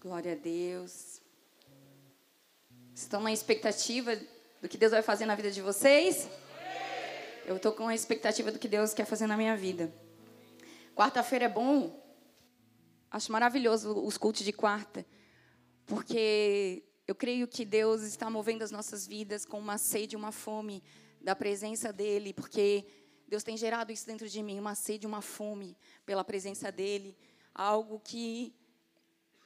[0.00, 1.20] Glória a Deus.
[2.94, 4.18] Estão na expectativa
[4.62, 6.26] do que Deus vai fazer na vida de vocês?
[7.44, 9.92] Eu estou com a expectativa do que Deus quer fazer na minha vida.
[10.96, 12.02] Quarta-feira é bom.
[13.10, 15.04] Acho maravilhoso os cultos de quarta,
[15.84, 20.82] porque eu creio que Deus está movendo as nossas vidas com uma sede, uma fome
[21.20, 22.86] da presença dEle, porque
[23.28, 25.76] Deus tem gerado isso dentro de mim, uma sede, uma fome
[26.06, 27.14] pela presença dEle,
[27.54, 28.54] algo que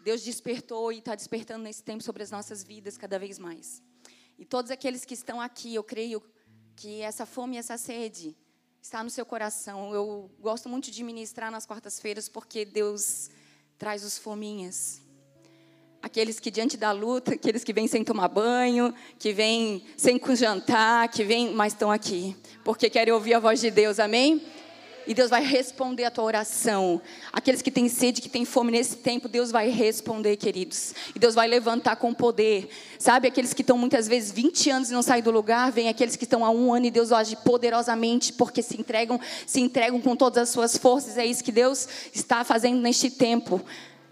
[0.05, 3.83] Deus despertou e está despertando nesse tempo sobre as nossas vidas cada vez mais.
[4.39, 6.23] E todos aqueles que estão aqui, eu creio
[6.77, 8.37] que essa fome e essa sede
[8.83, 9.95] está no seu coração.
[9.95, 13.31] Eu gosto muito de ministrar nas quartas-feiras porque Deus
[13.79, 15.01] traz os fominhas.
[16.03, 21.09] Aqueles que diante da luta, aqueles que vêm sem tomar banho, que vêm sem jantar,
[21.09, 24.45] que vêm, mas estão aqui, porque querem ouvir a voz de Deus, amém?
[25.07, 27.01] E Deus vai responder a tua oração.
[27.33, 30.95] Aqueles que têm sede, que têm fome nesse tempo, Deus vai responder, queridos.
[31.15, 32.69] E Deus vai levantar com poder.
[32.99, 36.17] Sabe, aqueles que estão muitas vezes 20 anos e não saem do lugar, vem aqueles
[36.17, 40.17] que estão há um ano e Deus age poderosamente, porque se entregam, se entregam com
[40.17, 41.19] todas as suas forças.
[41.19, 43.63] É isso que Deus está fazendo neste tempo.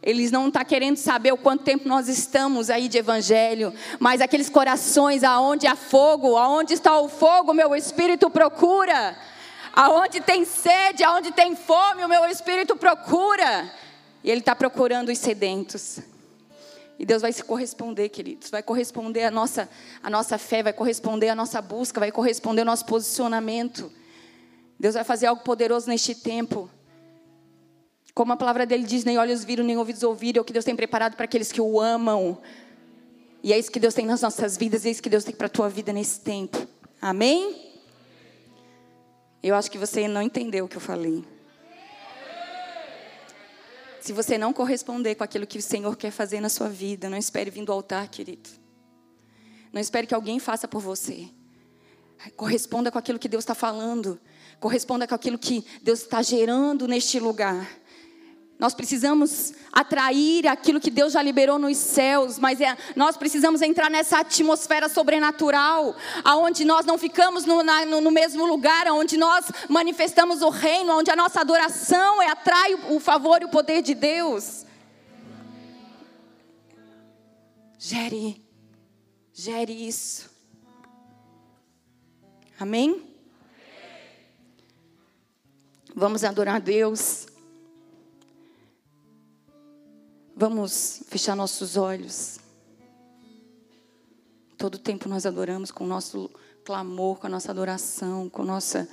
[0.03, 4.21] Eles não estão tá querendo saber o quanto tempo nós estamos aí de evangelho, mas
[4.21, 9.17] aqueles corações aonde há fogo, aonde está o fogo, meu espírito procura.
[9.73, 13.73] Aonde tem sede, aonde tem fome, o meu espírito procura.
[14.23, 16.01] E Ele está procurando os sedentos.
[16.99, 18.51] E Deus vai se corresponder, queridos.
[18.51, 19.69] Vai corresponder a nossa,
[20.03, 23.91] a nossa fé, vai corresponder a nossa busca, vai corresponder ao nosso posicionamento.
[24.79, 26.71] Deus vai fazer algo poderoso neste tempo.
[28.15, 30.67] Como a palavra dele diz, nem olhos viram, nem ouvidos ouviram, é o que Deus
[30.67, 32.39] tem preparado para aqueles que o amam.
[33.43, 35.47] E é isso que Deus tem nas nossas vidas, é isso que Deus tem para
[35.47, 36.69] a tua vida nesse tempo.
[37.01, 37.72] Amém?
[39.43, 41.25] Eu acho que você não entendeu o que eu falei.
[44.01, 47.17] Se você não corresponder com aquilo que o Senhor quer fazer na sua vida, não
[47.17, 48.51] espere vir do altar, querido.
[49.73, 51.29] Não espere que alguém faça por você.
[52.37, 54.21] Corresponda com aquilo que Deus está falando.
[54.61, 57.69] Corresponda com aquilo que Deus está gerando neste lugar.
[58.63, 63.91] Nós precisamos atrair aquilo que Deus já liberou nos céus, mas é, nós precisamos entrar
[63.91, 70.43] nessa atmosfera sobrenatural, aonde nós não ficamos no, na, no, mesmo lugar, onde nós manifestamos
[70.43, 73.97] o reino, onde a nossa adoração é atrai o, o favor e o poder de
[73.97, 74.65] Deus.
[77.77, 78.41] Gere,
[79.35, 80.31] gere isso.
[82.61, 83.13] Amém?
[85.97, 87.27] Vamos adorar a Deus.
[90.35, 92.41] Vamos fechar nossos olhos.
[94.57, 96.31] Todo tempo nós adoramos com o nosso
[96.65, 98.89] clamor, com a nossa adoração, com a nossa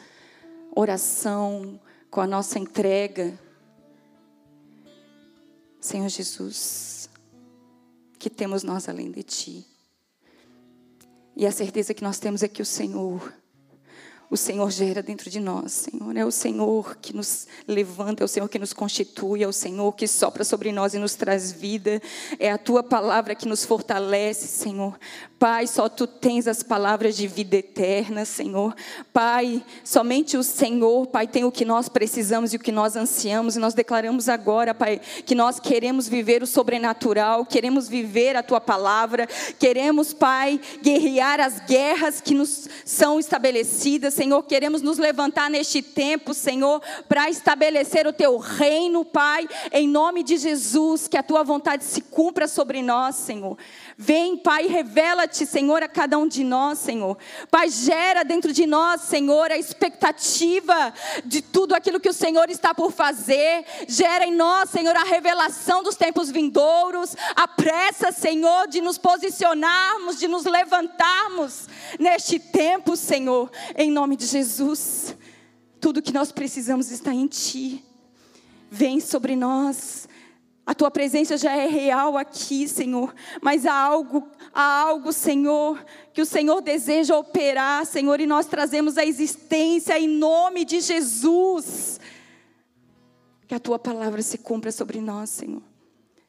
[0.76, 1.80] oração,
[2.12, 3.40] com a nossa entrega.
[5.80, 7.10] Senhor Jesus,
[8.18, 9.68] que temos nós além de Ti.
[11.38, 13.34] E a certeza que nós temos é que o Senhor
[14.30, 16.16] o Senhor gera dentro de nós, Senhor.
[16.16, 19.92] É o Senhor que nos levanta, é o Senhor que nos constitui, é o Senhor
[19.94, 22.00] que sopra sobre nós e nos traz vida.
[22.38, 25.00] É a tua palavra que nos fortalece, Senhor.
[25.40, 28.76] Pai, só tu tens as palavras de vida eterna, Senhor.
[29.12, 33.56] Pai, somente o Senhor, Pai, tem o que nós precisamos e o que nós ansiamos.
[33.56, 38.62] E nós declaramos agora, Pai, que nós queremos viver o sobrenatural, queremos viver a tua
[38.62, 45.82] palavra, queremos, Pai, guerrear as guerras que nos são estabelecidas Senhor, queremos nos levantar neste
[45.82, 51.42] tempo, Senhor, para estabelecer o teu reino, Pai, em nome de Jesus, que a tua
[51.42, 53.58] vontade se cumpra sobre nós, Senhor.
[54.02, 57.18] Vem, Pai, revela-te, Senhor, a cada um de nós, Senhor.
[57.52, 60.94] Pai, gera dentro de nós, Senhor, a expectativa
[61.26, 63.66] de tudo aquilo que o Senhor está por fazer.
[63.90, 67.14] Gera em nós, Senhor, a revelação dos tempos vindouros.
[67.36, 71.68] A pressa, Senhor, de nos posicionarmos, de nos levantarmos
[72.00, 75.14] neste tempo, Senhor, em nome de Jesus.
[75.82, 77.84] Tudo que nós precisamos está em Ti.
[78.72, 80.08] Vem sobre nós.
[80.70, 83.12] A tua presença já é real aqui, Senhor.
[83.42, 85.84] Mas há algo, há algo, Senhor,
[86.14, 92.00] que o Senhor deseja operar, Senhor, e nós trazemos a existência em nome de Jesus.
[93.48, 95.64] Que a tua palavra se cumpra sobre nós, Senhor.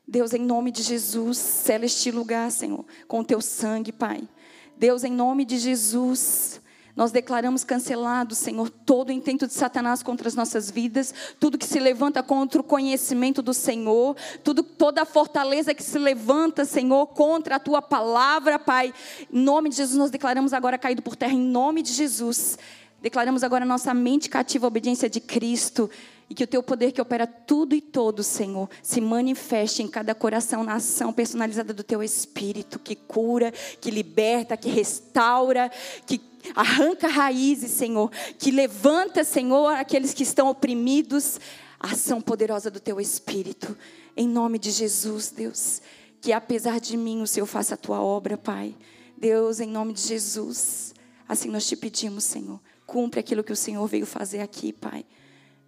[0.08, 4.26] Deus, em nome de Jesus, sela este lugar, Senhor, com o teu sangue, Pai.
[4.75, 6.62] Deus, em nome de Jesus,
[6.96, 11.66] nós declaramos cancelado, Senhor, todo o intento de Satanás contra as nossas vidas, tudo que
[11.66, 17.06] se levanta contra o conhecimento do Senhor, tudo, toda a fortaleza que se levanta, Senhor,
[17.08, 18.92] contra a tua palavra, Pai.
[19.32, 22.58] Em nome de Jesus, nós declaramos agora caído por terra, em nome de Jesus.
[23.00, 25.90] Declaramos agora nossa mente cativa à obediência de Cristo.
[26.31, 30.15] E que o teu poder que opera tudo e todo, Senhor, se manifeste em cada
[30.15, 35.69] coração na ação personalizada do teu espírito, que cura, que liberta, que restaura,
[36.06, 36.21] que
[36.55, 41.41] arranca raízes, Senhor, que levanta, Senhor, aqueles que estão oprimidos,
[41.81, 43.76] a ação poderosa do teu espírito.
[44.17, 45.83] Em nome de Jesus, Deus,
[46.21, 48.76] que apesar de mim o Senhor faça a tua obra, Pai.
[49.19, 50.94] Deus, em nome de Jesus,
[51.29, 55.05] assim nós te pedimos, Senhor, cumpre aquilo que o Senhor veio fazer aqui, Pai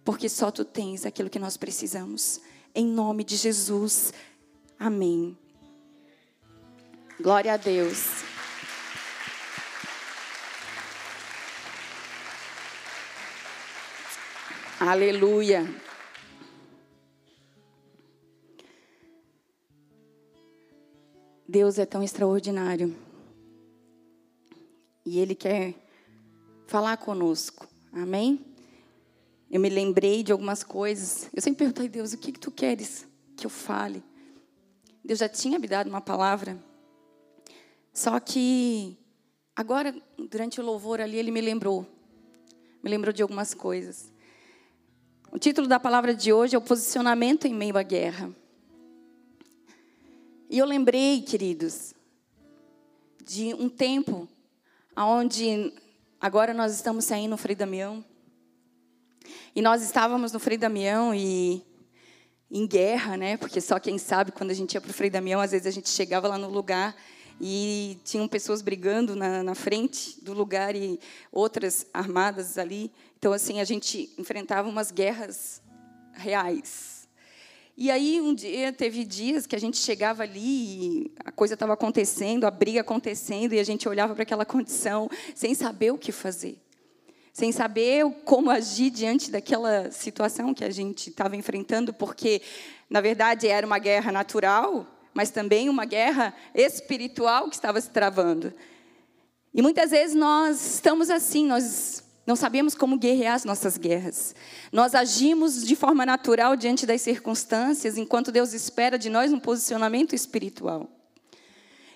[0.03, 2.41] porque só tu tens aquilo que nós precisamos.
[2.75, 4.13] Em nome de Jesus.
[4.79, 5.37] Amém.
[7.19, 8.23] Glória a Deus.
[14.79, 15.63] Aleluia.
[21.47, 22.93] Deus é tão extraordinário.
[25.05, 25.75] E Ele quer
[26.67, 27.67] falar conosco.
[27.93, 28.52] Amém?
[29.53, 31.29] Eu me lembrei de algumas coisas.
[31.31, 33.07] Eu sempre perguntei Deus, o que, que tu queres
[33.37, 34.03] que eu fale?
[35.05, 36.57] Deus já tinha me dado uma palavra.
[37.93, 38.97] Só que
[39.55, 41.85] agora, durante o louvor ali, ele me lembrou.
[42.81, 44.11] Me lembrou de algumas coisas.
[45.31, 48.35] O título da palavra de hoje é o posicionamento em meio à guerra.
[50.49, 51.93] E eu lembrei, queridos,
[53.23, 54.27] de um tempo
[54.97, 55.71] onde
[56.19, 58.03] agora nós estamos saindo Frei Damião.
[59.55, 61.63] E nós estávamos no Frei Damião e
[62.49, 63.37] em guerra, né?
[63.37, 65.71] Porque só quem sabe quando a gente ia para o Frei Damião, às vezes a
[65.71, 66.95] gente chegava lá no lugar
[67.41, 70.99] e tinham pessoas brigando na, na frente do lugar e
[71.31, 72.91] outras armadas ali.
[73.17, 75.61] Então, assim, a gente enfrentava umas guerras
[76.13, 77.07] reais.
[77.75, 81.73] E aí, um dia, teve dias que a gente chegava ali e a coisa estava
[81.73, 86.11] acontecendo, a briga acontecendo, e a gente olhava para aquela condição sem saber o que
[86.11, 86.63] fazer
[87.33, 92.43] sem saber como agir diante daquela situação que a gente estava enfrentando, porque,
[92.87, 94.85] na verdade, era uma guerra natural,
[95.15, 98.53] mas também uma guerra espiritual que estava se travando.
[99.51, 104.35] E muitas vezes nós estamos assim, nós não sabemos como guerrear as nossas guerras.
[104.71, 110.13] Nós agimos de forma natural diante das circunstâncias, enquanto Deus espera de nós um posicionamento
[110.13, 110.87] espiritual.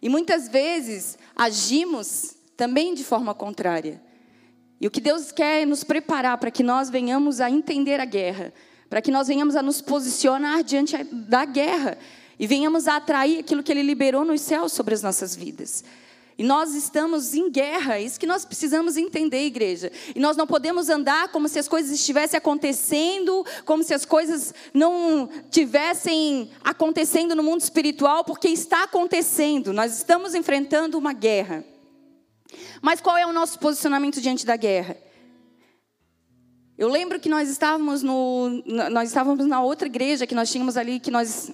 [0.01, 4.06] E muitas vezes agimos também de forma contrária.
[4.79, 8.05] E o que Deus quer é nos preparar para que nós venhamos a entender a
[8.05, 8.53] guerra,
[8.89, 11.97] para que nós venhamos a nos posicionar diante da guerra
[12.39, 15.83] e venhamos a atrair aquilo que Ele liberou nos céus sobre as nossas vidas.
[16.37, 19.91] E nós estamos em guerra, é isso que nós precisamos entender, igreja.
[20.15, 24.53] E nós não podemos andar como se as coisas estivessem acontecendo, como se as coisas
[24.71, 29.73] não tivessem acontecendo no mundo espiritual, porque está acontecendo.
[29.73, 31.65] Nós estamos enfrentando uma guerra.
[32.81, 34.97] Mas qual é o nosso posicionamento diante da guerra?
[36.77, 38.61] Eu lembro que nós estávamos no,
[38.91, 41.51] nós estávamos na outra igreja que nós tínhamos ali, que nós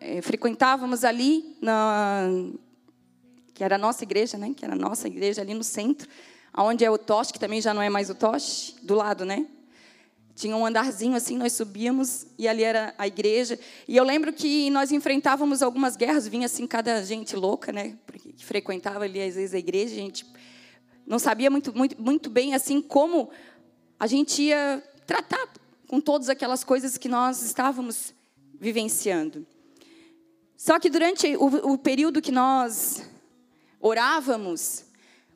[0.00, 2.28] é, frequentávamos ali, na,
[3.52, 4.54] que era a nossa igreja, né?
[4.56, 6.08] Que era a nossa igreja ali no centro,
[6.52, 9.46] aonde é o Toche, que também já não é mais o Toche, do lado, né?
[10.34, 13.58] Tinha um andarzinho assim, nós subíamos e ali era a igreja.
[13.86, 17.96] E eu lembro que nós enfrentávamos algumas guerras, vinha assim cada gente louca, né?
[18.06, 20.26] Porque frequentava ali às vezes a igreja, a gente
[21.06, 23.30] não sabia muito, muito, muito bem assim como
[23.98, 25.48] a gente ia tratar
[25.86, 28.14] com todas aquelas coisas que nós estávamos
[28.58, 29.46] vivenciando.
[30.56, 33.02] Só que durante o, o período que nós
[33.80, 34.84] orávamos,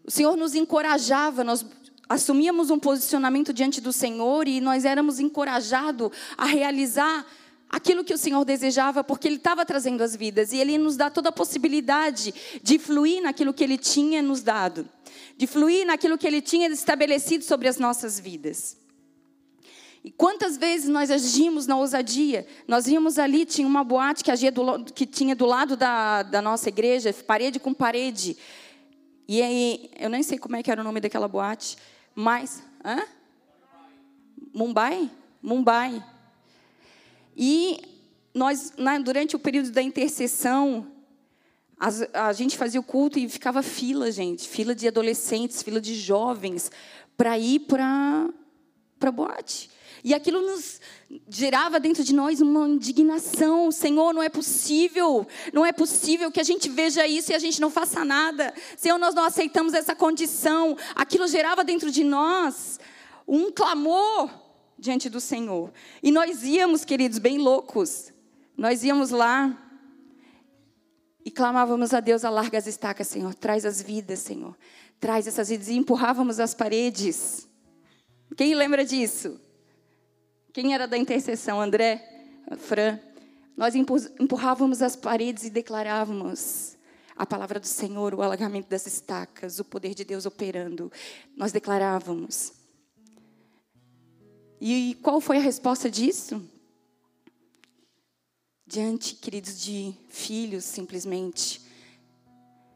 [0.04, 1.66] o Senhor nos encorajava, nós
[2.08, 7.26] assumíamos um posicionamento diante do Senhor e nós éramos encorajados a realizar
[7.68, 11.10] aquilo que o Senhor desejava, porque Ele estava trazendo as vidas e Ele nos dá
[11.10, 12.32] toda a possibilidade
[12.62, 14.88] de fluir naquilo que Ele tinha nos dado,
[15.36, 18.76] de fluir naquilo que Ele tinha estabelecido sobre as nossas vidas.
[20.04, 22.46] E quantas vezes nós agimos na ousadia?
[22.68, 26.40] Nós íamos ali, tinha uma boate que, agia do, que tinha do lado da, da
[26.40, 28.36] nossa igreja, parede com parede.
[29.26, 31.76] E aí, eu nem sei como é que era o nome daquela boate.
[32.18, 33.04] Mas, hã?
[34.54, 35.10] Mumbai?
[35.42, 36.02] Mumbai.
[37.36, 37.78] E
[38.32, 40.90] nós, na, durante o período da intercessão,
[41.78, 45.94] as, a gente fazia o culto e ficava fila, gente, fila de adolescentes, fila de
[45.94, 46.70] jovens,
[47.18, 48.32] para ir para
[49.12, 49.68] boate.
[50.06, 50.80] E aquilo nos
[51.28, 53.72] gerava dentro de nós uma indignação.
[53.72, 57.60] Senhor, não é possível, não é possível que a gente veja isso e a gente
[57.60, 58.54] não faça nada.
[58.76, 60.76] Senhor, nós não aceitamos essa condição.
[60.94, 62.78] Aquilo gerava dentro de nós
[63.26, 64.30] um clamor
[64.78, 65.72] diante do Senhor.
[66.00, 68.12] E nós íamos, queridos, bem loucos.
[68.56, 69.60] Nós íamos lá
[71.24, 74.56] e clamávamos a Deus, alarga as estacas, Senhor, traz as vidas, Senhor.
[75.00, 77.48] Traz essas vidas e empurrávamos as paredes.
[78.36, 79.44] Quem lembra disso?
[80.56, 81.60] Quem era da intercessão?
[81.60, 82.02] André?
[82.56, 82.98] Fran?
[83.54, 86.78] Nós empurrávamos as paredes e declarávamos
[87.14, 90.90] a palavra do Senhor, o alagamento das estacas, o poder de Deus operando.
[91.36, 92.54] Nós declarávamos.
[94.58, 96.42] E qual foi a resposta disso?
[98.66, 101.60] Diante, queridos, de filhos, simplesmente,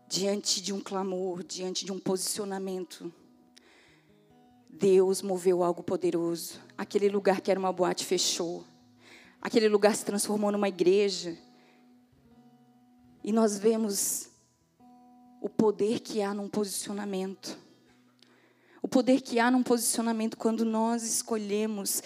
[0.07, 3.11] diante de um clamor, diante de um posicionamento,
[4.73, 6.61] Deus moveu algo poderoso.
[6.77, 8.65] Aquele lugar que era uma boate fechou.
[9.41, 11.37] Aquele lugar se transformou numa igreja.
[13.23, 14.29] E nós vemos
[15.41, 17.59] o poder que há num posicionamento.
[18.83, 22.03] O poder que há num posicionamento quando nós escolhemos,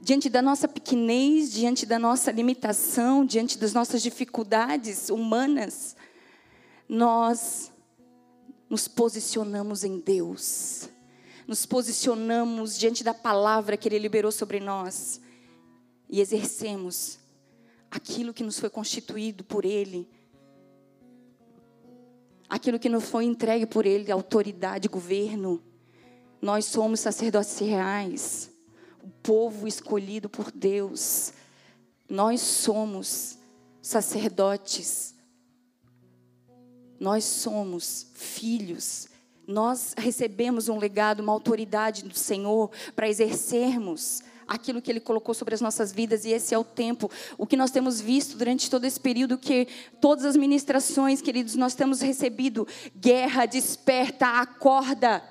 [0.00, 5.96] diante da nossa pequenez, diante da nossa limitação, diante das nossas dificuldades humanas,
[6.88, 7.72] nós
[8.70, 10.88] nos posicionamos em Deus,
[11.48, 15.18] nos posicionamos diante da palavra que Ele liberou sobre nós
[16.06, 17.18] e exercemos
[17.90, 20.06] aquilo que nos foi constituído por Ele,
[22.50, 25.62] aquilo que nos foi entregue por Ele, autoridade, governo.
[26.40, 28.50] Nós somos sacerdotes reais,
[29.02, 31.32] o povo escolhido por Deus.
[32.06, 33.38] Nós somos
[33.80, 35.14] sacerdotes.
[37.00, 39.08] Nós somos filhos.
[39.48, 45.54] Nós recebemos um legado, uma autoridade do Senhor para exercermos aquilo que Ele colocou sobre
[45.54, 47.10] as nossas vidas, e esse é o tempo.
[47.38, 49.66] O que nós temos visto durante todo esse período, que
[50.02, 55.22] todas as ministrações, queridos, nós temos recebido guerra, desperta, acorda.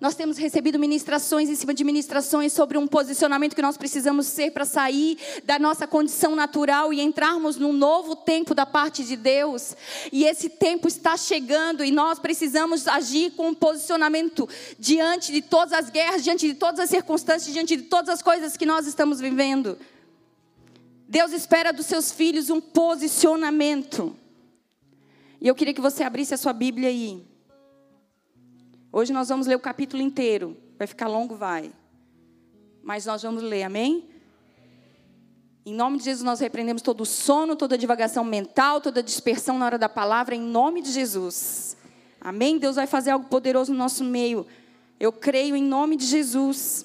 [0.00, 4.50] Nós temos recebido ministrações em cima de ministrações sobre um posicionamento que nós precisamos ser
[4.50, 9.76] para sair da nossa condição natural e entrarmos num novo tempo da parte de Deus.
[10.10, 15.74] E esse tempo está chegando e nós precisamos agir com um posicionamento diante de todas
[15.74, 19.20] as guerras, diante de todas as circunstâncias, diante de todas as coisas que nós estamos
[19.20, 19.76] vivendo.
[21.06, 24.16] Deus espera dos seus filhos um posicionamento.
[25.38, 27.29] E eu queria que você abrisse a sua Bíblia aí.
[28.92, 30.56] Hoje nós vamos ler o capítulo inteiro.
[30.76, 31.70] Vai ficar longo, vai.
[32.82, 34.08] Mas nós vamos ler, amém?
[35.64, 39.02] Em nome de Jesus, nós repreendemos todo o sono, toda a divagação mental, toda a
[39.02, 41.76] dispersão na hora da palavra, em nome de Jesus.
[42.20, 42.58] Amém?
[42.58, 44.44] Deus vai fazer algo poderoso no nosso meio.
[44.98, 46.84] Eu creio em nome de Jesus.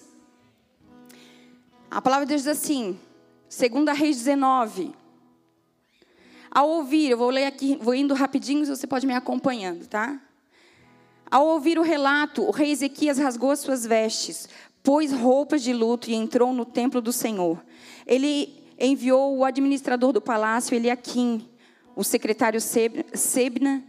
[1.90, 3.00] A palavra de Deus diz assim,
[3.50, 4.94] 2 Reis 19.
[6.52, 10.22] Ao ouvir, eu vou ler aqui, vou indo rapidinho, você pode me acompanhando, tá?
[11.30, 14.48] Ao ouvir o relato, o rei Ezequias rasgou as suas vestes,
[14.84, 17.64] pôs roupas de luto e entrou no templo do Senhor.
[18.06, 21.50] Ele enviou o administrador do palácio, Eliakim,
[21.96, 23.84] o secretário Sebna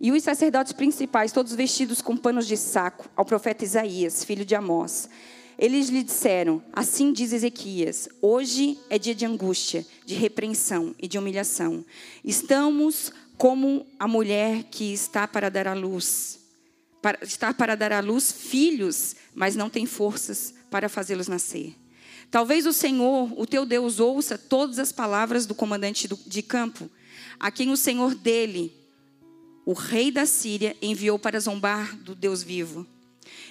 [0.00, 4.54] e os sacerdotes principais, todos vestidos com panos de saco, ao profeta Isaías, filho de
[4.54, 5.08] Amós.
[5.58, 11.18] Eles lhe disseram: Assim diz Ezequias: Hoje é dia de angústia, de repreensão e de
[11.18, 11.84] humilhação.
[12.24, 16.47] Estamos como a mulher que está para dar à luz
[17.00, 21.74] para, está para dar à luz filhos, mas não tem forças para fazê-los nascer.
[22.30, 26.90] Talvez o Senhor, o teu Deus, ouça todas as palavras do comandante de campo,
[27.40, 28.72] a quem o Senhor dele,
[29.64, 32.86] o rei da Síria, enviou para zombar do Deus vivo.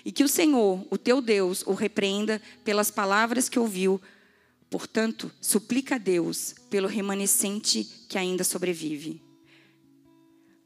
[0.05, 4.01] E que o Senhor, o teu Deus, o repreenda pelas palavras que ouviu.
[4.69, 9.26] Portanto, suplica a Deus pelo remanescente que ainda sobrevive.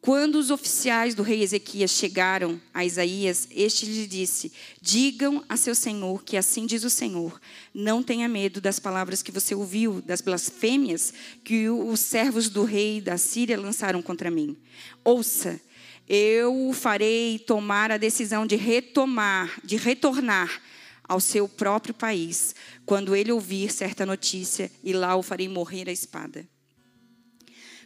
[0.01, 5.75] Quando os oficiais do rei Ezequias chegaram a Isaías, este lhe disse: Digam a seu
[5.75, 7.39] senhor que assim diz o Senhor:
[7.71, 12.99] Não tenha medo das palavras que você ouviu, das blasfêmias que os servos do rei
[12.99, 14.57] da Síria lançaram contra mim.
[15.03, 15.61] Ouça,
[16.09, 20.63] eu o farei tomar a decisão de retomar, de retornar
[21.03, 22.55] ao seu próprio país,
[22.87, 26.43] quando ele ouvir certa notícia, e lá o farei morrer à espada.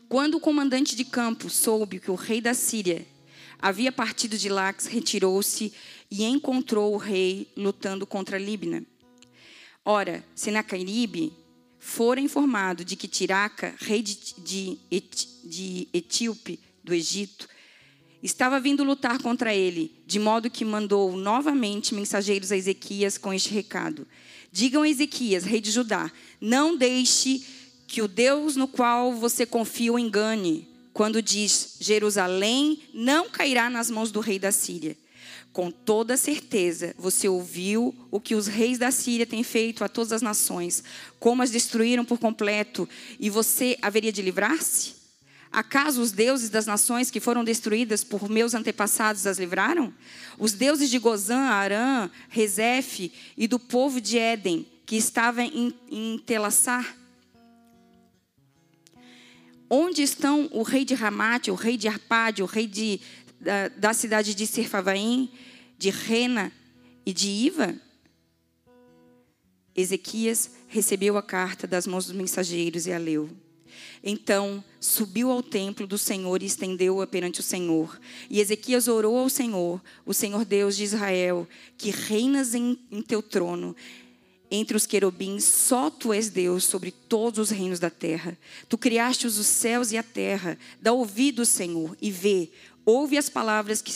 [0.08, 3.06] Quando o comandante de campo soube que o rei da Síria
[3.60, 5.74] havia partido de Lax, retirou-se
[6.12, 8.84] e encontrou o rei lutando contra Libna.
[9.84, 11.34] Ora, Senaqueribe
[11.80, 14.78] fora informado de que Tiraca, rei de, de,
[15.44, 17.48] de Etíope, do Egito,
[18.24, 23.54] estava vindo lutar contra ele, de modo que mandou novamente mensageiros a Ezequias com este
[23.54, 24.08] recado:
[24.52, 27.46] Digam a Ezequias, rei de Judá, não deixe
[27.96, 33.90] que o Deus no qual você confia o engane, quando diz: Jerusalém não cairá nas
[33.90, 34.98] mãos do rei da Síria.
[35.54, 40.12] Com toda certeza, você ouviu o que os reis da Síria têm feito a todas
[40.12, 40.84] as nações,
[41.22, 42.86] como as destruíram por completo,
[43.18, 44.96] e você haveria de livrar-se?
[45.50, 49.94] Acaso os deuses das nações que foram destruídas por meus antepassados as livraram?
[50.38, 56.18] Os deuses de Gozã, Arã, Rezef e do povo de Éden, que estava em, em
[56.18, 57.05] Telassar?
[59.70, 63.00] Onde estão o rei de Ramate, o rei de Arpade, o rei de,
[63.40, 65.32] da, da cidade de Sirfavaim,
[65.78, 66.52] de Rena
[67.06, 67.76] e de Iva?
[69.76, 73.30] Ezequias recebeu a carta das mãos dos mensageiros e a leu.
[74.04, 78.00] Então subiu ao templo do Senhor e estendeu-a perante o Senhor.
[78.30, 83.22] E Ezequias orou ao Senhor, o Senhor Deus de Israel, que reinas em, em teu
[83.22, 83.76] trono.
[84.56, 88.38] Entre os querubins, só tu és Deus sobre todos os reinos da terra.
[88.70, 90.58] Tu criaste os céus e a terra.
[90.82, 92.50] Dá ouvido, Senhor, e vê.
[92.86, 93.92] Ouve as palavras que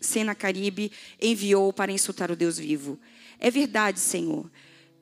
[0.00, 3.00] Senacaribe enviou para insultar o Deus vivo.
[3.40, 4.48] É verdade, Senhor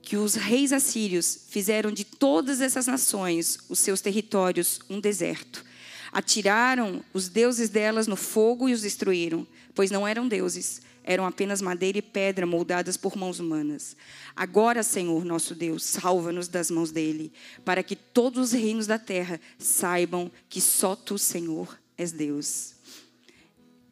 [0.06, 5.64] que os reis assírios fizeram de todas essas nações os seus territórios um deserto.
[6.12, 9.44] Atiraram os deuses delas no fogo e os destruíram,
[9.74, 13.96] pois não eram deuses, eram apenas madeira e pedra moldadas por mãos humanas.
[14.34, 17.32] Agora, Senhor nosso Deus, salva-nos das mãos dele,
[17.64, 22.74] para que todos os reinos da terra saibam que só tu, Senhor, és Deus.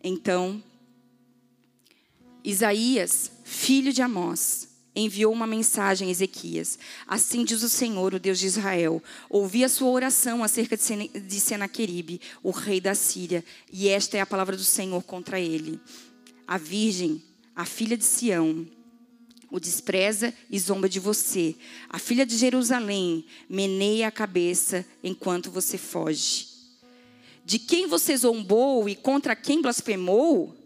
[0.02, 0.62] Então,
[2.42, 6.78] Isaías, filho de Amós, enviou uma mensagem a Ezequias.
[7.06, 12.21] Assim diz o Senhor, o Deus de Israel: Ouvi a sua oração acerca de Senaqueribe,
[12.42, 15.80] o rei da Síria, e esta é a palavra do Senhor contra ele.
[16.46, 17.22] A virgem,
[17.54, 18.66] a filha de Sião,
[19.50, 21.54] o despreza e zomba de você.
[21.88, 26.48] A filha de Jerusalém meneia a cabeça enquanto você foge.
[27.44, 30.56] De quem você zombou e contra quem blasfemou?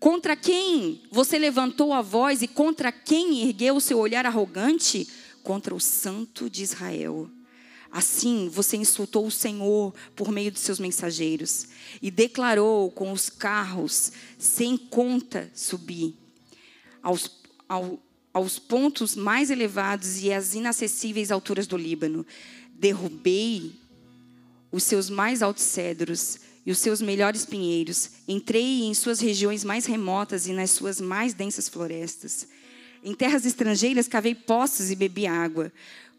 [0.00, 5.06] Contra quem você levantou a voz e contra quem ergueu o seu olhar arrogante?
[5.42, 7.30] Contra o Santo de Israel.
[7.96, 11.68] Assim, você insultou o Senhor por meio de seus mensageiros
[12.02, 16.14] e declarou com os carros sem conta subir
[17.02, 17.30] aos,
[17.66, 17.98] ao,
[18.34, 22.26] aos pontos mais elevados e às inacessíveis alturas do Líbano.
[22.74, 23.72] Derrubei
[24.70, 28.10] os seus mais altos cedros e os seus melhores pinheiros.
[28.28, 32.46] Entrei em suas regiões mais remotas e nas suas mais densas florestas.
[33.02, 35.72] Em terras estrangeiras cavei poços e bebi água.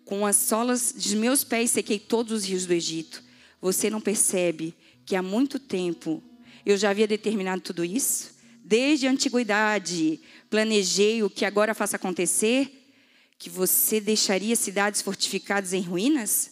[0.08, 3.22] Com as solas de meus pés sequei todos os rios do Egito.
[3.60, 4.74] Você não percebe
[5.06, 6.24] que há muito tempo
[6.66, 8.32] eu já havia determinado tudo isso?
[8.64, 12.90] Desde a antiguidade, planejei o que agora faço acontecer?
[13.38, 16.52] Que você deixaria cidades fortificadas em ruínas?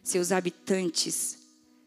[0.00, 1.38] Seus habitantes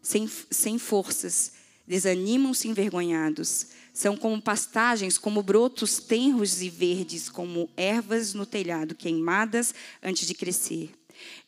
[0.01, 1.53] sem, sem forças,
[1.87, 3.67] desanimam-se envergonhados.
[3.99, 10.33] São como pastagens, como brotos tenros e verdes, como ervas no telhado, queimadas antes de
[10.33, 10.91] crescer.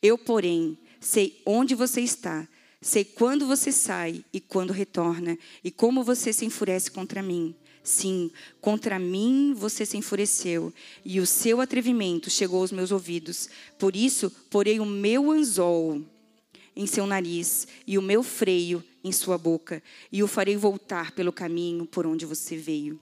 [0.02, 2.46] Eu, porém, sei onde você está,
[2.82, 7.56] sei quando você sai e quando retorna, e como você se enfurece contra mim.
[7.82, 10.74] Sim, contra mim você se enfureceu,
[11.06, 13.48] e o seu atrevimento chegou aos meus ouvidos.
[13.80, 16.02] Por isso, porei o meu anzol
[16.76, 19.82] em seu nariz e o meu freio em sua boca,
[20.12, 23.00] e o farei voltar pelo caminho por onde você veio.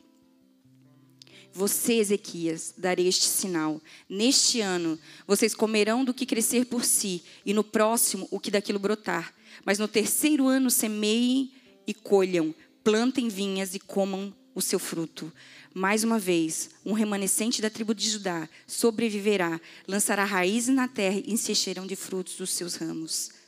[1.52, 3.82] Você, Ezequias, darei este sinal.
[4.08, 8.80] Neste ano, vocês comerão do que crescer por si, e no próximo, o que daquilo
[8.80, 9.34] brotar.
[9.66, 11.52] Mas no terceiro ano, semeiem
[11.86, 12.54] e colham,
[12.84, 15.32] plantem vinhas e comam o seu fruto.
[15.74, 21.38] Mais uma vez, um remanescente da tribo de Judá sobreviverá, lançará raízes na terra e
[21.38, 23.39] se encherão de frutos dos seus ramos.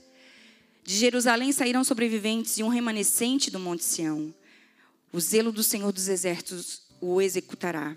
[0.84, 4.34] De Jerusalém sairão sobreviventes e um remanescente do Monte Sião.
[5.14, 7.96] O zelo do Senhor dos Exércitos o executará.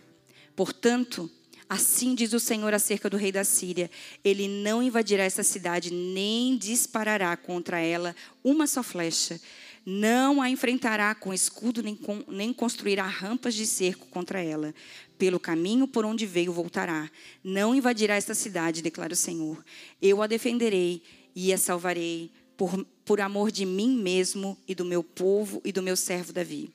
[0.54, 1.30] Portanto,
[1.68, 3.90] assim diz o Senhor acerca do rei da Síria:
[4.22, 9.40] ele não invadirá essa cidade, nem disparará contra ela uma só flecha.
[9.86, 14.74] Não a enfrentará com escudo, nem, com, nem construirá rampas de cerco contra ela.
[15.18, 17.10] Pelo caminho por onde veio, voltará.
[17.42, 19.62] Não invadirá esta cidade, declara o Senhor.
[20.00, 21.02] Eu a defenderei
[21.36, 25.82] e a salvarei por, por amor de mim mesmo e do meu povo e do
[25.82, 26.70] meu servo Davi.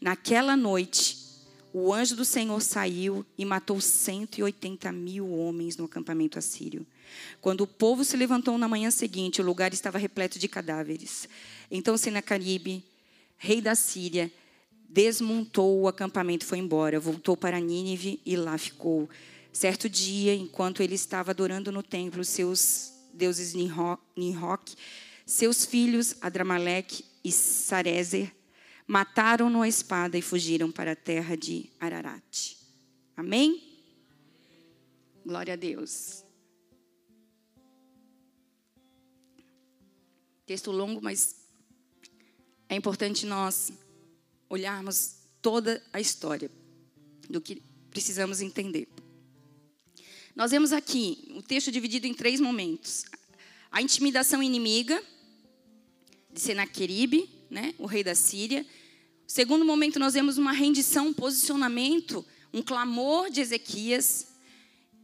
[0.00, 1.24] Naquela noite,
[1.72, 6.86] o anjo do Senhor saiu e matou 180 mil homens no acampamento assírio.
[7.40, 11.28] Quando o povo se levantou na manhã seguinte, o lugar estava repleto de cadáveres.
[11.70, 12.84] Então Senacaribe,
[13.36, 14.32] rei da Síria,
[14.88, 17.00] desmontou o acampamento e foi embora.
[17.00, 19.08] Voltou para Nínive e lá ficou.
[19.52, 24.76] Certo dia, enquanto ele estava adorando no templo seus deuses Ninroque,
[25.24, 28.34] seus filhos, Adramaleque e Sarezer,
[28.86, 32.56] mataram-no a espada e fugiram para a terra de Ararat.
[33.16, 33.62] Amém?
[35.24, 36.22] Glória a Deus.
[40.44, 41.36] Texto longo, mas
[42.68, 43.72] é importante nós
[44.48, 46.50] olharmos toda a história
[47.30, 48.88] do que precisamos entender.
[50.36, 53.04] Nós vemos aqui o texto dividido em três momentos:
[53.70, 55.02] a intimidação inimiga
[56.34, 58.66] de Senaqueribe, né, o rei da Síria.
[59.24, 64.26] Segundo momento, nós vemos uma rendição, um posicionamento, um clamor de Ezequias.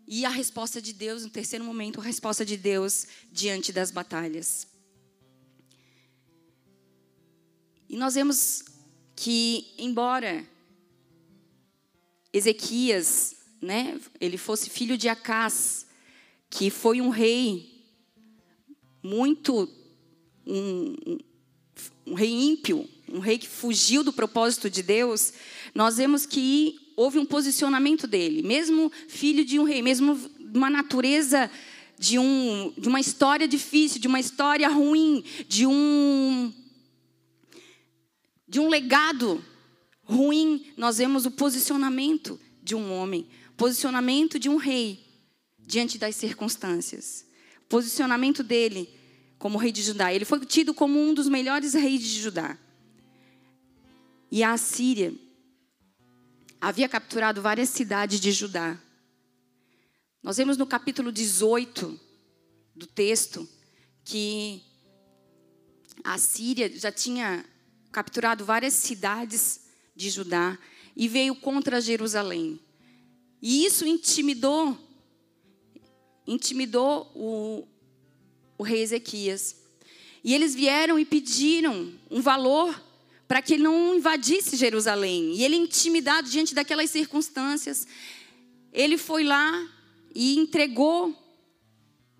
[0.09, 4.67] E a resposta de Deus, no terceiro momento, a resposta de Deus diante das batalhas.
[7.89, 8.65] E nós vemos
[9.15, 10.45] que, embora
[12.33, 15.87] Ezequias, né, ele fosse filho de Acás,
[16.49, 17.87] que foi um rei
[19.01, 19.80] muito
[20.47, 21.19] um,
[22.07, 25.33] um rei ímpio, um rei que fugiu do propósito de Deus,
[25.75, 30.19] nós vemos que houve um posicionamento dele, mesmo filho de um rei, mesmo
[30.55, 31.51] uma natureza
[31.99, 36.53] de, um, de uma história difícil, de uma história ruim, de um,
[38.49, 39.45] de um legado
[40.03, 43.27] ruim, nós vemos o posicionamento de um homem,
[43.57, 45.05] posicionamento de um rei
[45.59, 47.25] diante das circunstâncias.
[47.69, 48.89] Posicionamento dele
[49.41, 50.13] como rei de Judá.
[50.13, 52.59] Ele foi tido como um dos melhores reis de Judá.
[54.31, 55.13] E a Assíria
[56.61, 58.79] havia capturado várias cidades de Judá.
[60.23, 61.99] Nós vemos no capítulo 18
[62.77, 63.49] do texto
[64.05, 64.63] que
[66.05, 67.43] a Síria já tinha
[67.91, 69.63] capturado várias cidades
[69.97, 70.59] de Judá
[70.95, 72.61] e veio contra Jerusalém.
[73.41, 74.79] E isso intimidou
[76.27, 77.67] intimidou o,
[78.61, 79.57] o rei Ezequias.
[80.23, 82.79] E eles vieram e pediram um valor
[83.27, 85.33] para que ele não invadisse Jerusalém.
[85.35, 87.87] E ele, intimidado diante daquelas circunstâncias,
[88.71, 89.67] ele foi lá
[90.15, 91.17] e entregou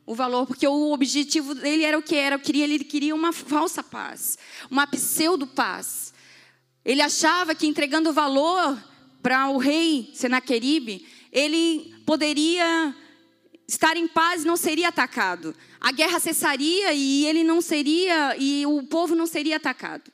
[0.07, 3.83] o valor, porque o objetivo dele era o que era, queria, ele queria uma falsa
[3.83, 4.39] paz,
[4.71, 6.15] uma pseudo paz.
[6.83, 8.83] Ele achava que entregando valor
[9.23, 12.97] para o rei Senaqueribe, ele poderia
[13.71, 15.55] estar em paz não seria atacado.
[15.81, 20.11] A guerra cessaria e ele não seria e o povo não seria atacado.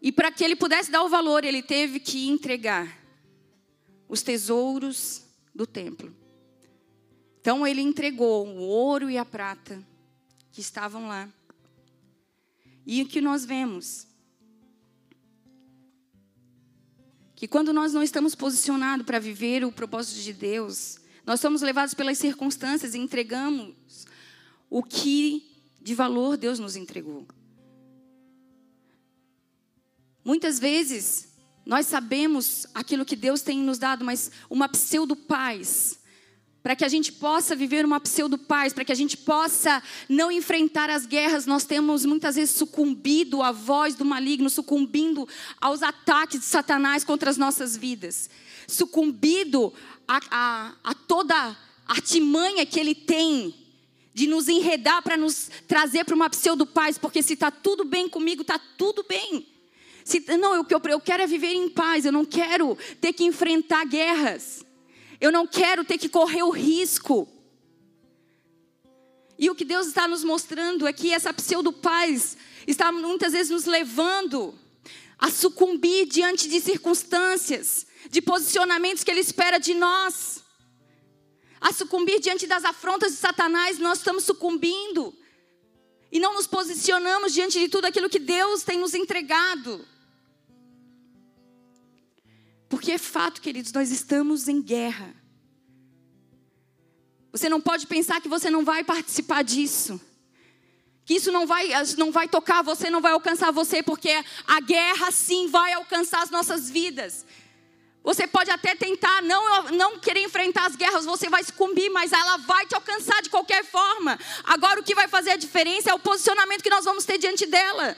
[0.00, 3.00] E para que ele pudesse dar o valor, ele teve que entregar
[4.08, 6.14] os tesouros do templo.
[7.40, 9.84] Então ele entregou o ouro e a prata
[10.52, 11.28] que estavam lá.
[12.86, 14.06] E o que nós vemos?
[17.34, 21.94] Que quando nós não estamos posicionados para viver o propósito de Deus, nós somos levados
[21.94, 23.74] pelas circunstâncias e entregamos
[24.68, 27.26] o que de valor Deus nos entregou.
[30.24, 31.34] Muitas vezes
[31.66, 35.98] nós sabemos aquilo que Deus tem nos dado, mas uma pseudo paz,
[36.62, 40.32] para que a gente possa viver uma pseudo paz, para que a gente possa não
[40.32, 45.28] enfrentar as guerras, nós temos muitas vezes sucumbido à voz do maligno, sucumbindo
[45.60, 48.30] aos ataques de Satanás contra as nossas vidas,
[48.66, 49.74] sucumbido
[50.06, 53.54] a, a, a toda artimanha que ele tem
[54.12, 58.42] de nos enredar para nos trazer para uma pseudo-paz, porque se está tudo bem comigo,
[58.42, 59.46] está tudo bem.
[60.04, 63.24] Se, não, eu, eu, eu quero é viver em paz, eu não quero ter que
[63.24, 64.64] enfrentar guerras,
[65.20, 67.28] eu não quero ter que correr o risco.
[69.36, 72.36] E o que Deus está nos mostrando é que essa pseudo-paz
[72.66, 74.54] está muitas vezes nos levando
[75.18, 80.42] a sucumbir diante de circunstâncias, de posicionamentos que Ele espera de nós.
[81.60, 85.14] A sucumbir diante das afrontas de Satanás, nós estamos sucumbindo.
[86.12, 89.84] E não nos posicionamos diante de tudo aquilo que Deus tem nos entregado.
[92.68, 95.14] Porque é fato, queridos, nós estamos em guerra.
[97.32, 100.00] Você não pode pensar que você não vai participar disso.
[101.04, 104.10] Que isso não vai, não vai tocar você, não vai alcançar você, porque
[104.46, 107.26] a guerra sim vai alcançar as nossas vidas.
[108.04, 112.36] Você pode até tentar não, não querer enfrentar as guerras, você vai sucumbir, mas ela
[112.36, 114.18] vai te alcançar de qualquer forma.
[114.44, 117.46] Agora, o que vai fazer a diferença é o posicionamento que nós vamos ter diante
[117.46, 117.96] dela.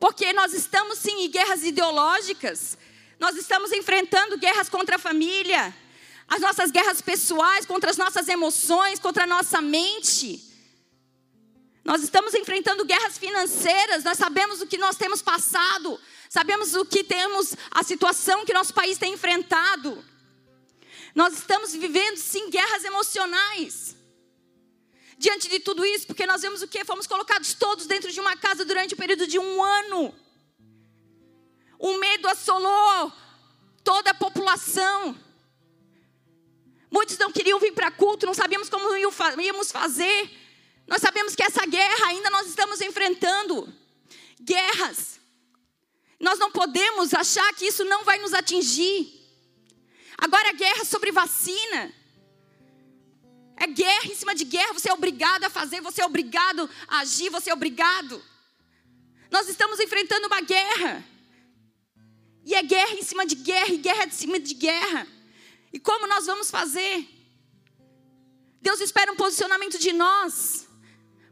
[0.00, 2.78] Porque nós estamos sim em guerras ideológicas,
[3.18, 5.76] nós estamos enfrentando guerras contra a família,
[6.26, 10.42] as nossas guerras pessoais, contra as nossas emoções, contra a nossa mente.
[11.84, 16.00] Nós estamos enfrentando guerras financeiras, nós sabemos o que nós temos passado,
[16.30, 20.02] sabemos o que temos, a situação que nosso país tem enfrentado.
[21.12, 23.96] Nós estamos vivendo, sim, guerras emocionais.
[25.18, 26.84] Diante de tudo isso, porque nós vemos o que?
[26.84, 30.14] Fomos colocados todos dentro de uma casa durante o período de um ano.
[31.80, 33.12] O medo assolou
[33.82, 35.18] toda a população.
[36.92, 40.30] Muitos não queriam vir para culto, não sabíamos como íamos fazer.
[40.86, 43.68] Nós sabemos que essa guerra ainda nós estamos enfrentando.
[44.40, 45.19] Guerras.
[46.20, 49.18] Nós não podemos achar que isso não vai nos atingir.
[50.18, 51.94] Agora, guerra sobre vacina.
[53.56, 54.74] É guerra em cima de guerra.
[54.74, 58.22] Você é obrigado a fazer, você é obrigado a agir, você é obrigado.
[59.30, 61.02] Nós estamos enfrentando uma guerra.
[62.44, 65.06] E é guerra em cima de guerra, e guerra em cima de guerra.
[65.72, 67.08] E como nós vamos fazer?
[68.60, 70.68] Deus espera um posicionamento de nós.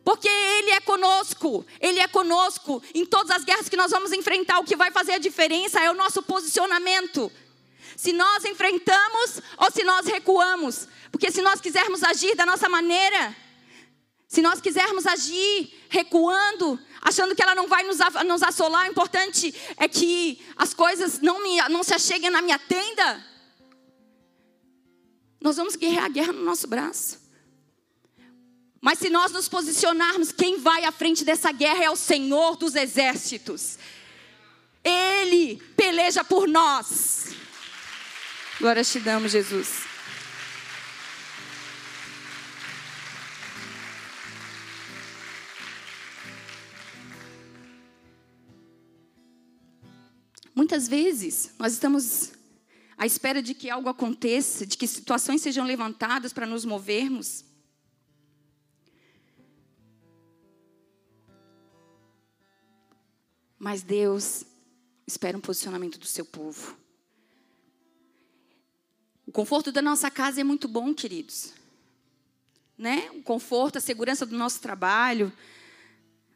[0.08, 4.58] Porque Ele é conosco, Ele é conosco em todas as guerras que nós vamos enfrentar.
[4.58, 7.30] O que vai fazer a diferença é o nosso posicionamento.
[7.94, 10.88] Se nós enfrentamos ou se nós recuamos.
[11.12, 13.36] Porque se nós quisermos agir da nossa maneira,
[14.26, 18.00] se nós quisermos agir recuando, achando que ela não vai nos,
[18.42, 23.22] assolar, o importante é que as coisas não, me, não se acheguem na minha tenda.
[25.38, 27.27] Nós vamos guerrear a guerra no nosso braço.
[28.80, 32.74] Mas se nós nos posicionarmos, quem vai à frente dessa guerra é o Senhor dos
[32.74, 33.78] exércitos.
[34.84, 37.28] Ele peleja por nós.
[38.60, 39.88] Glória te damos, Jesus.
[50.54, 52.32] Muitas vezes nós estamos
[52.96, 57.47] à espera de que algo aconteça, de que situações sejam levantadas para nos movermos.
[63.58, 64.44] Mas Deus
[65.06, 66.76] espera um posicionamento do seu povo.
[69.26, 71.52] O conforto da nossa casa é muito bom, queridos.
[72.76, 73.10] Né?
[73.14, 75.32] O conforto, a segurança do nosso trabalho,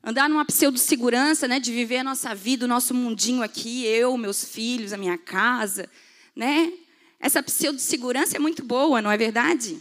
[0.02, 4.44] andar numa pseudo-segurança, né, de viver a nossa vida, o nosso mundinho aqui, eu, meus
[4.44, 5.88] filhos, a minha casa,
[6.34, 6.72] né?
[7.20, 9.80] Essa pseudo-segurança é muito boa, não é verdade?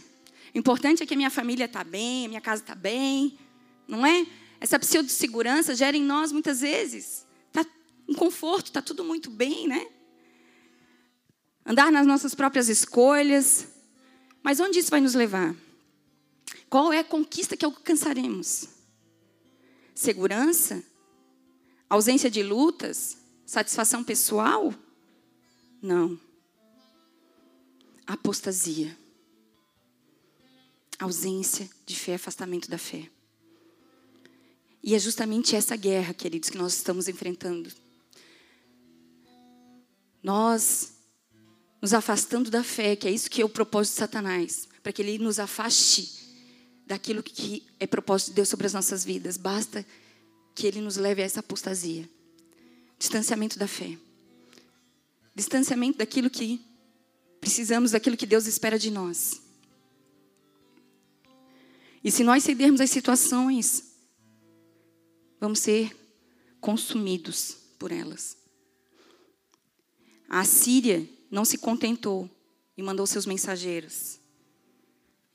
[0.54, 3.36] O importante é que a minha família está bem, a minha casa está bem,
[3.88, 4.24] não é?
[4.60, 7.26] Essa pseudo-segurança gera em nós, muitas vezes,
[8.08, 9.86] um conforto, está tudo muito bem, né?
[11.64, 13.68] Andar nas nossas próprias escolhas.
[14.42, 15.54] Mas onde isso vai nos levar?
[16.68, 18.68] Qual é a conquista que alcançaremos?
[19.94, 20.82] Segurança?
[21.88, 23.18] Ausência de lutas?
[23.46, 24.74] Satisfação pessoal?
[25.80, 26.18] Não.
[28.06, 28.96] Apostasia.
[30.98, 33.08] Ausência de fé, afastamento da fé.
[34.82, 37.70] E é justamente essa guerra, queridos, que nós estamos enfrentando
[40.22, 40.92] nós
[41.80, 45.02] nos afastando da fé, que é isso que é o propósito de Satanás, para que
[45.02, 46.22] ele nos afaste
[46.86, 49.36] daquilo que é propósito de Deus sobre as nossas vidas.
[49.36, 49.84] Basta
[50.54, 52.08] que ele nos leve a essa apostasia.
[52.98, 53.98] Distanciamento da fé.
[55.34, 56.60] Distanciamento daquilo que
[57.40, 59.42] precisamos, daquilo que Deus espera de nós.
[62.04, 63.94] E se nós cedermos às situações,
[65.40, 65.96] vamos ser
[66.60, 68.41] consumidos por elas.
[70.32, 72.26] A Síria não se contentou
[72.74, 74.18] e mandou seus mensageiros,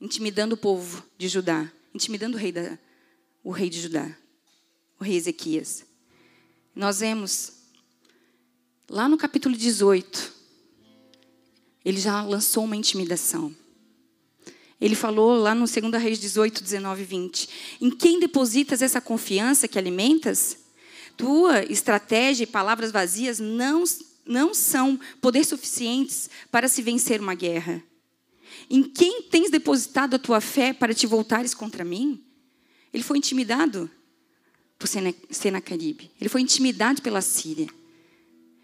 [0.01, 2.79] intimidando o povo de Judá, intimidando o rei, da,
[3.43, 4.17] o rei de Judá,
[4.99, 5.85] o rei Ezequias.
[6.75, 7.53] Nós vemos
[8.89, 10.33] lá no capítulo 18,
[11.85, 13.55] ele já lançou uma intimidação.
[14.81, 17.49] Ele falou lá no 2 Reis 18, 19 e 20:
[17.81, 20.57] Em quem depositas essa confiança que alimentas?
[21.15, 23.85] Tua estratégia e palavras vazias não
[24.27, 27.83] não são poder suficientes para se vencer uma guerra.
[28.69, 32.23] Em quem tens depositado a tua fé para te voltares contra mim?
[32.93, 33.89] Ele foi intimidado
[34.77, 36.11] por Senaqueribe.
[36.19, 37.67] Ele foi intimidado pela Síria.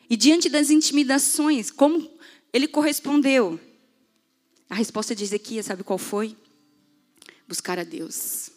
[0.10, 2.10] E diante das intimidações, como
[2.52, 3.60] ele correspondeu?
[4.70, 6.36] A resposta de Ezequias, sabe qual foi?
[7.48, 8.50] Buscar a Deus.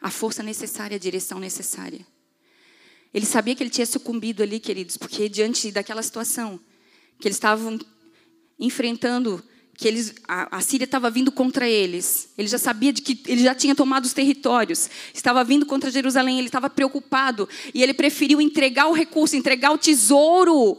[0.00, 2.06] A força necessária, a direção necessária.
[3.12, 6.60] Ele sabia que ele tinha sucumbido ali, queridos, porque diante daquela situação
[7.18, 7.78] que eles estavam
[8.58, 9.42] enfrentando,
[9.74, 12.28] que eles, a, a Síria estava vindo contra eles.
[12.36, 16.38] Ele já sabia de que ele já tinha tomado os territórios, estava vindo contra Jerusalém,
[16.38, 20.78] ele estava preocupado e ele preferiu entregar o recurso, entregar o tesouro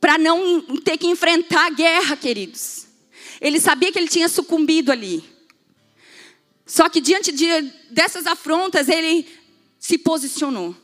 [0.00, 2.86] para não ter que enfrentar a guerra, queridos.
[3.40, 5.22] Ele sabia que ele tinha sucumbido ali.
[6.64, 7.46] Só que diante de,
[7.90, 9.26] dessas afrontas, ele
[9.78, 10.74] se posicionou.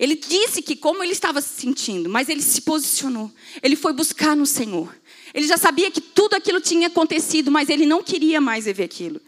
[0.00, 3.30] Ele disse que como ele estava se sentindo, mas ele se posicionou.
[3.62, 4.98] Ele foi buscar no Senhor.
[5.34, 9.20] Ele já sabia que tudo aquilo tinha acontecido, mas ele não queria mais ver aquilo.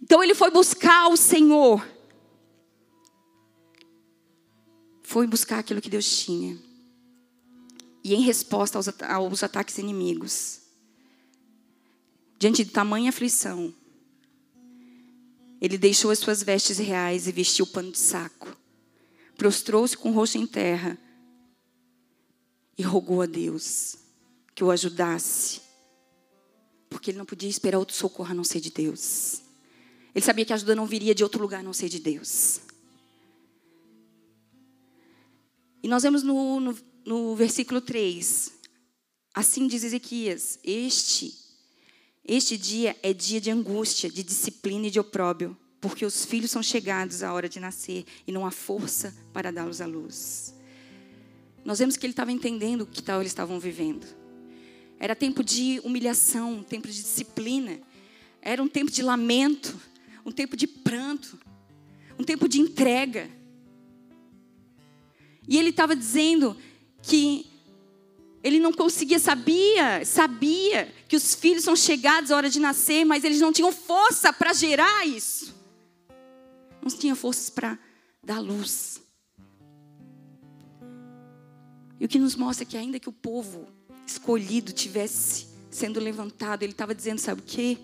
[0.00, 1.84] Então ele foi buscar o Senhor.
[5.02, 6.56] Foi buscar aquilo que Deus tinha.
[8.04, 10.60] E em resposta aos, aos ataques inimigos,
[12.38, 13.74] diante de tamanha aflição,
[15.60, 18.56] Ele deixou as suas vestes reais e vestiu o pano de saco.
[19.38, 20.98] Prostrou-se com o rosto em terra
[22.76, 23.96] e rogou a Deus
[24.52, 25.60] que o ajudasse,
[26.90, 29.42] porque ele não podia esperar outro socorro a não ser de Deus.
[30.12, 32.60] Ele sabia que a ajuda não viria de outro lugar a não ser de Deus.
[35.84, 38.52] E nós vemos no, no, no versículo 3,
[39.32, 41.32] assim diz Ezequias: Este,
[42.24, 46.62] este dia é dia de angústia, de disciplina e de opróbio, porque os filhos são
[46.62, 50.54] chegados à hora de nascer e não há força para dá-los à luz.
[51.64, 54.06] Nós vemos que ele estava entendendo o que tal eles estavam vivendo.
[54.98, 57.78] Era tempo de humilhação, um tempo de disciplina.
[58.42, 59.76] Era um tempo de lamento,
[60.24, 61.38] um tempo de pranto,
[62.18, 63.30] um tempo de entrega.
[65.46, 66.56] E ele estava dizendo
[67.02, 67.46] que
[68.42, 73.24] ele não conseguia, sabia, sabia que os filhos são chegados à hora de nascer, mas
[73.24, 75.57] eles não tinham força para gerar isso.
[76.82, 77.78] Não tinha forças para
[78.22, 79.00] dar luz.
[82.00, 83.66] E o que nos mostra que ainda que o povo
[84.06, 87.78] escolhido tivesse sendo levantado, ele estava dizendo, sabe o quê?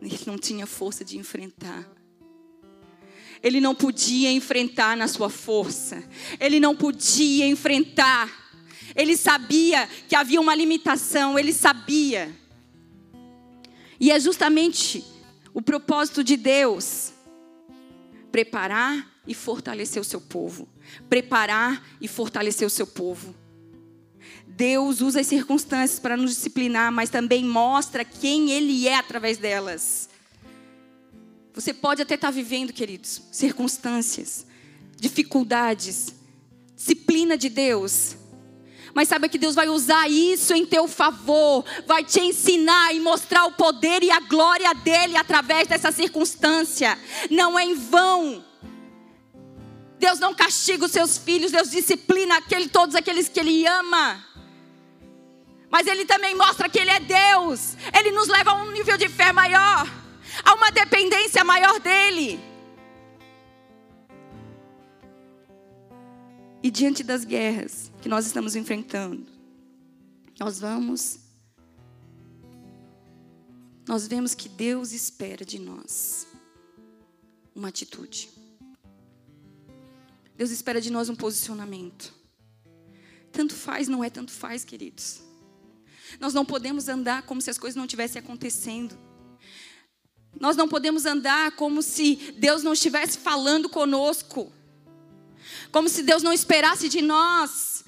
[0.00, 1.88] Ele não tinha força de enfrentar.
[3.42, 6.02] Ele não podia enfrentar na sua força.
[6.38, 8.30] Ele não podia enfrentar.
[8.94, 12.34] Ele sabia que havia uma limitação, ele sabia.
[13.98, 15.04] E é justamente
[15.52, 17.09] o propósito de Deus
[18.30, 20.68] preparar e fortalecer o seu povo.
[21.08, 23.34] Preparar e fortalecer o seu povo.
[24.46, 30.08] Deus usa as circunstâncias para nos disciplinar, mas também mostra quem Ele é através delas.
[31.54, 34.46] Você pode até estar vivendo, queridos, circunstâncias,
[34.96, 36.14] dificuldades,
[36.76, 38.16] disciplina de Deus.
[38.94, 43.44] Mas saiba que Deus vai usar isso em teu favor, vai te ensinar e mostrar
[43.46, 46.98] o poder e a glória dele através dessa circunstância.
[47.30, 48.44] Não é em vão.
[49.98, 54.24] Deus não castiga os seus filhos, Deus disciplina aquele, todos aqueles que Ele ama.
[55.70, 57.76] Mas Ele também mostra que Ele é Deus.
[57.96, 59.86] Ele nos leva a um nível de fé maior,
[60.42, 62.40] a uma dependência maior dEle.
[66.62, 69.26] E diante das guerras que nós estamos enfrentando,
[70.38, 71.18] nós vamos.
[73.86, 76.26] Nós vemos que Deus espera de nós
[77.54, 78.30] uma atitude.
[80.36, 82.14] Deus espera de nós um posicionamento.
[83.32, 85.20] Tanto faz, não é tanto faz, queridos.
[86.18, 88.96] Nós não podemos andar como se as coisas não estivessem acontecendo.
[90.38, 94.50] Nós não podemos andar como se Deus não estivesse falando conosco.
[95.70, 97.79] Como se Deus não esperasse de nós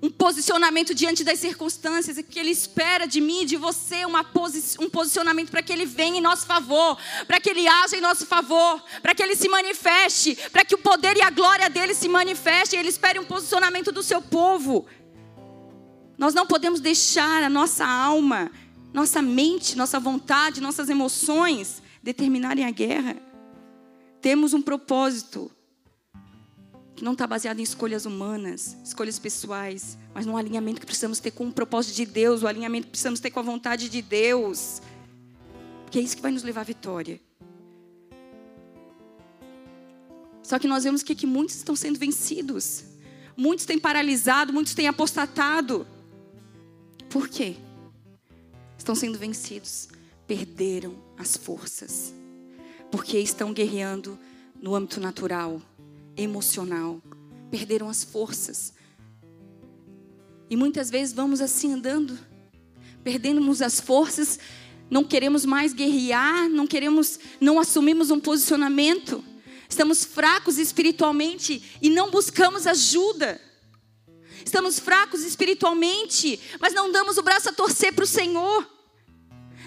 [0.00, 5.50] um posicionamento diante das circunstâncias, que Ele espera de mim, de você, posi um posicionamento
[5.50, 9.14] para que Ele venha em nosso favor, para que Ele haja em nosso favor, para
[9.14, 12.76] que Ele se manifeste, para que o poder e a glória dele se manifeste.
[12.76, 14.86] Ele espere um posicionamento do seu povo.
[16.16, 18.52] Nós não podemos deixar a nossa alma,
[18.92, 23.16] nossa mente, nossa vontade, nossas emoções determinarem a guerra.
[24.20, 25.50] Temos um propósito
[26.98, 31.30] que não está baseado em escolhas humanas, escolhas pessoais, mas num alinhamento que precisamos ter
[31.30, 34.82] com o propósito de Deus, o alinhamento que precisamos ter com a vontade de Deus.
[35.84, 37.20] Porque é isso que vai nos levar à vitória.
[40.42, 42.82] Só que nós vemos que, que muitos estão sendo vencidos.
[43.36, 45.86] Muitos têm paralisado, muitos têm apostatado.
[47.08, 47.54] Por quê?
[48.76, 49.88] Estão sendo vencidos,
[50.26, 52.12] perderam as forças,
[52.90, 54.18] porque estão guerreando
[54.60, 55.62] no âmbito natural,
[56.18, 57.00] emocional,
[57.50, 58.74] perderam as forças.
[60.50, 62.18] E muitas vezes vamos assim andando,
[63.04, 64.38] perdemos as forças,
[64.90, 69.24] não queremos mais guerrear, não queremos, não assumimos um posicionamento,
[69.68, 73.40] estamos fracos espiritualmente e não buscamos ajuda.
[74.44, 78.66] Estamos fracos espiritualmente, mas não damos o braço a torcer para o Senhor.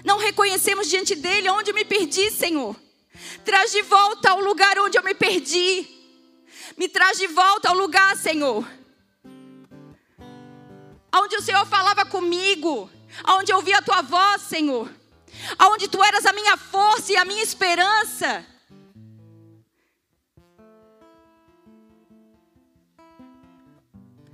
[0.04, 2.74] Não reconhecemos diante dele onde eu me perdi, Senhor.
[3.44, 6.01] Traz de volta ao lugar onde eu me perdi.
[6.76, 8.66] Me traz de volta ao lugar, Senhor.
[11.14, 12.90] Onde o Senhor falava comigo,
[13.28, 14.90] onde eu ouvia a tua voz, Senhor.
[15.60, 18.46] Onde tu eras a minha força e a minha esperança.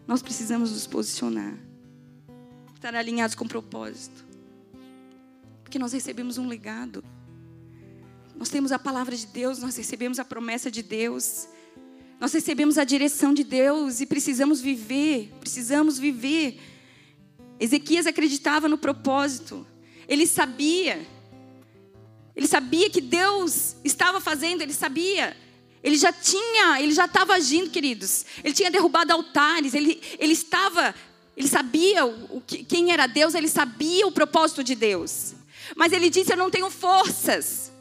[0.07, 1.55] Nós precisamos nos posicionar,
[2.75, 4.25] estar alinhados com o propósito,
[5.63, 7.05] porque nós recebemos um legado.
[8.35, 11.47] Nós temos a palavra de Deus, nós recebemos a promessa de Deus,
[12.21, 16.61] nós recebemos a direção de Deus e precisamos viver, precisamos viver.
[17.61, 19.67] Ezequias acreditava no propósito,
[20.09, 21.07] ele sabia,
[22.35, 25.37] Ele sabia que Deus estava fazendo, ele sabia.
[25.83, 28.25] Ele já tinha, ele já estava agindo, queridos.
[28.43, 30.95] Ele tinha derrubado altares, ele, ele estava,
[31.37, 35.35] ele sabia o, quem era Deus, ele sabia o propósito de Deus.
[35.77, 37.73] Mas ele disse: Eu não tenho forças.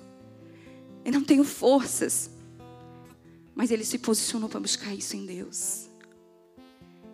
[1.06, 2.30] Eu não tenho forças.
[3.58, 5.90] Mas ele se posicionou para buscar isso em Deus.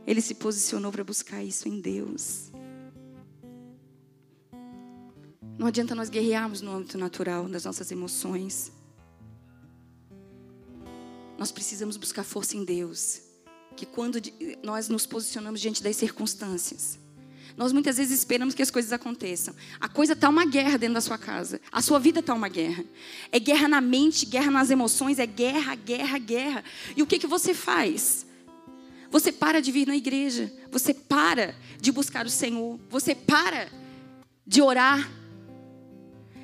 [0.05, 2.51] Ele se posicionou para buscar isso em Deus.
[5.57, 8.73] Não adianta nós guerrearmos no âmbito natural das nossas emoções.
[11.37, 13.21] Nós precisamos buscar força em Deus.
[13.77, 14.19] Que quando
[14.61, 16.99] nós nos posicionamos diante das circunstâncias,
[17.55, 19.53] nós muitas vezes esperamos que as coisas aconteçam.
[19.79, 21.61] A coisa está uma guerra dentro da sua casa.
[21.71, 22.83] A sua vida está uma guerra.
[23.31, 26.63] É guerra na mente, guerra nas emoções, é guerra, guerra, guerra.
[26.95, 28.25] E o que, que você faz?
[29.11, 30.51] Você para de vir na igreja.
[30.71, 32.79] Você para de buscar o Senhor.
[32.89, 33.69] Você para
[34.45, 35.07] de orar.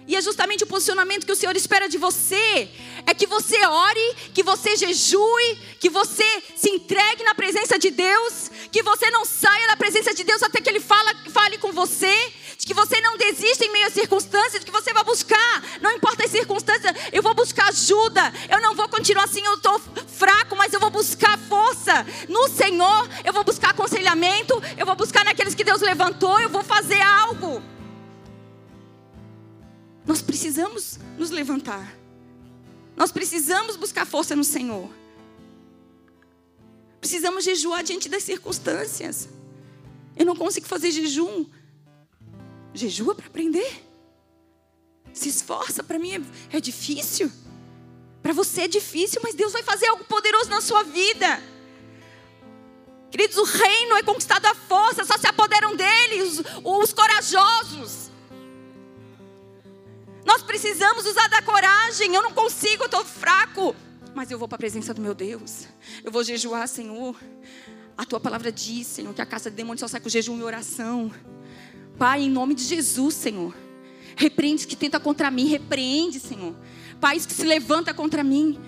[0.09, 2.67] E é justamente o posicionamento que o Senhor espera de você.
[3.05, 8.49] É que você ore, que você jejue, que você se entregue na presença de Deus,
[8.71, 12.11] que você não saia da presença de Deus até que Ele fala, fale com você,
[12.57, 16.31] que você não desista em meio às circunstâncias, que você vai buscar, não importa as
[16.31, 20.79] circunstâncias, eu vou buscar ajuda, eu não vou continuar assim, eu estou fraco, mas eu
[20.79, 25.81] vou buscar força no Senhor, eu vou buscar aconselhamento, eu vou buscar naqueles que Deus
[25.81, 27.61] levantou, eu vou fazer algo.
[30.09, 31.95] Nós precisamos nos levantar.
[32.97, 34.89] Nós precisamos buscar força no Senhor.
[36.99, 39.29] Precisamos jejuar diante das circunstâncias.
[40.17, 41.45] Eu não consigo fazer jejum.
[42.73, 43.85] Jejua para aprender.
[45.13, 47.31] Se esforça, para mim é, é difícil.
[48.23, 51.39] Para você é difícil, mas Deus vai fazer algo poderoso na sua vida.
[53.11, 58.09] Queridos, o reino é conquistado à força, só se apoderam dele os, os corajosos.
[60.25, 62.13] Nós precisamos usar da coragem.
[62.13, 63.75] Eu não consigo, eu estou fraco.
[64.13, 65.67] Mas eu vou para a presença do meu Deus.
[66.03, 67.15] Eu vou jejuar, Senhor.
[67.97, 70.43] A tua palavra diz, Senhor, que a caça de demônios só sai com jejum e
[70.43, 71.11] oração.
[71.97, 73.53] Pai, em nome de Jesus, Senhor.
[74.15, 76.55] Repreende que tenta contra mim, repreende, Senhor.
[76.99, 78.59] Pai, que se levanta contra mim.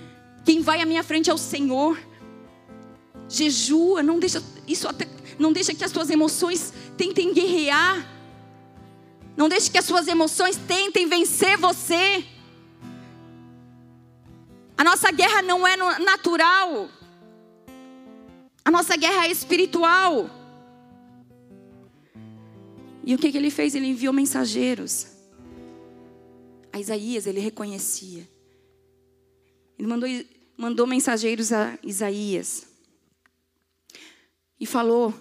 [0.44, 1.98] Quem vai à minha frente é o Senhor.
[3.28, 5.08] Jejua, não deixa isso até,
[5.40, 8.06] não deixa que as tuas emoções tentem guerrear.
[9.36, 12.26] Não deixe que as suas emoções tentem vencer você.
[14.78, 16.90] A nossa guerra não é natural.
[18.64, 20.30] A nossa guerra é espiritual.
[23.04, 23.74] E o que, que ele fez?
[23.74, 25.08] Ele enviou mensageiros.
[26.72, 28.28] A Isaías ele reconhecia.
[29.78, 30.10] Ele mandou,
[30.56, 32.68] mandou mensageiros a Isaías.
[34.60, 35.14] E falou: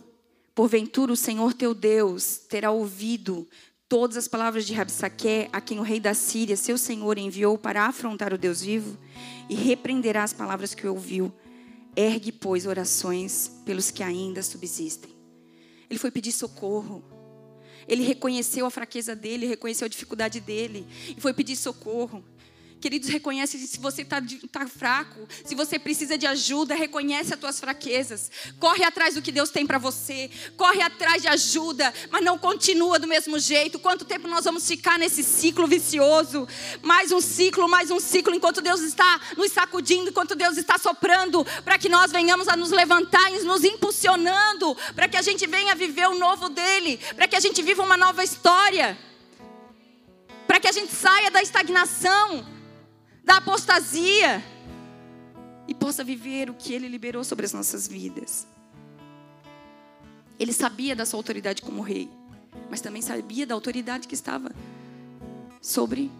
[0.54, 3.48] Porventura o Senhor teu Deus terá ouvido
[3.90, 7.86] todas as palavras de Rabsaque, a quem o rei da Síria, seu senhor, enviou para
[7.86, 8.96] afrontar o Deus vivo,
[9.48, 11.32] e repreenderá as palavras que ouviu.
[11.96, 15.10] Ergue, pois, orações pelos que ainda subsistem.
[15.90, 17.02] Ele foi pedir socorro.
[17.88, 20.86] Ele reconheceu a fraqueza dele, reconheceu a dificuldade dele
[21.16, 22.22] e foi pedir socorro.
[22.80, 27.60] Queridos, reconhece se você está tá fraco, se você precisa de ajuda, reconhece as tuas
[27.60, 28.30] fraquezas.
[28.58, 30.30] Corre atrás do que Deus tem para você.
[30.56, 33.78] Corre atrás de ajuda, mas não continua do mesmo jeito.
[33.78, 36.48] Quanto tempo nós vamos ficar nesse ciclo vicioso?
[36.80, 41.44] Mais um ciclo, mais um ciclo, enquanto Deus está nos sacudindo, enquanto Deus está soprando,
[41.62, 45.74] para que nós venhamos a nos levantar e nos impulsionando, para que a gente venha
[45.74, 48.98] viver o novo dele, para que a gente viva uma nova história,
[50.46, 52.59] para que a gente saia da estagnação
[53.24, 54.42] da apostasia
[55.66, 58.46] e possa viver o que Ele liberou sobre as nossas vidas.
[60.38, 62.10] Ele sabia da sua autoridade como rei,
[62.70, 64.50] mas também sabia da autoridade que estava
[65.60, 66.10] sobre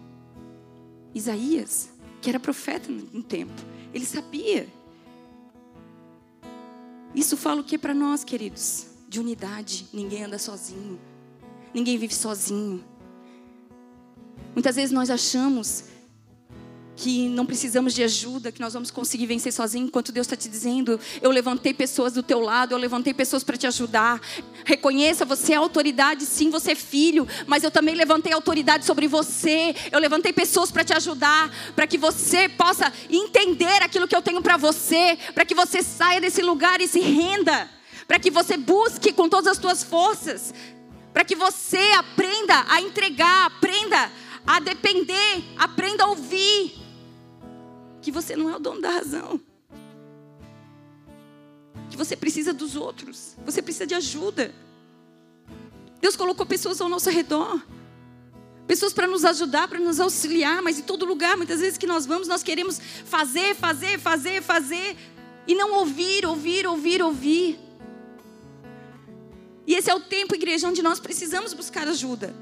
[1.13, 1.89] Isaías,
[2.21, 3.53] que era profeta no tempo.
[3.93, 4.67] Ele sabia.
[7.13, 8.87] Isso fala o que para nós, queridos?
[9.09, 9.87] De unidade.
[9.91, 10.99] Ninguém anda sozinho.
[11.73, 12.83] Ninguém vive sozinho.
[14.53, 15.85] Muitas vezes nós achamos
[17.01, 20.47] que não precisamos de ajuda, que nós vamos conseguir vencer sozinhos, enquanto Deus está te
[20.47, 24.21] dizendo: eu levantei pessoas do teu lado, eu levantei pessoas para te ajudar.
[24.63, 29.75] Reconheça, você é autoridade, sim, você é filho, mas eu também levantei autoridade sobre você.
[29.91, 34.41] Eu levantei pessoas para te ajudar, para que você possa entender aquilo que eu tenho
[34.41, 37.67] para você, para que você saia desse lugar e se renda,
[38.07, 40.53] para que você busque com todas as suas forças,
[41.11, 44.11] para que você aprenda a entregar, aprenda
[44.45, 46.80] a depender, aprenda a ouvir
[48.01, 49.39] que você não é o dono da razão.
[51.89, 53.35] Que você precisa dos outros.
[53.45, 54.53] Você precisa de ajuda.
[55.99, 57.61] Deus colocou pessoas ao nosso redor.
[58.65, 62.05] pessoas para nos ajudar, para nos auxiliar, mas em todo lugar, muitas vezes que nós
[62.05, 64.97] vamos, nós queremos fazer, fazer, fazer, fazer,
[65.45, 67.59] e não ouvir, ouvir, ouvir, ouvir.
[69.67, 72.33] E esse é o tempo, igreja, onde nós precisamos buscar ajuda.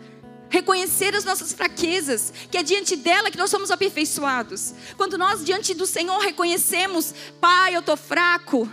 [0.49, 4.73] Reconhecer as nossas fraquezas, que é diante dela que nós somos aperfeiçoados.
[4.97, 8.69] Quando nós, diante do Senhor, reconhecemos: Pai, eu estou fraco,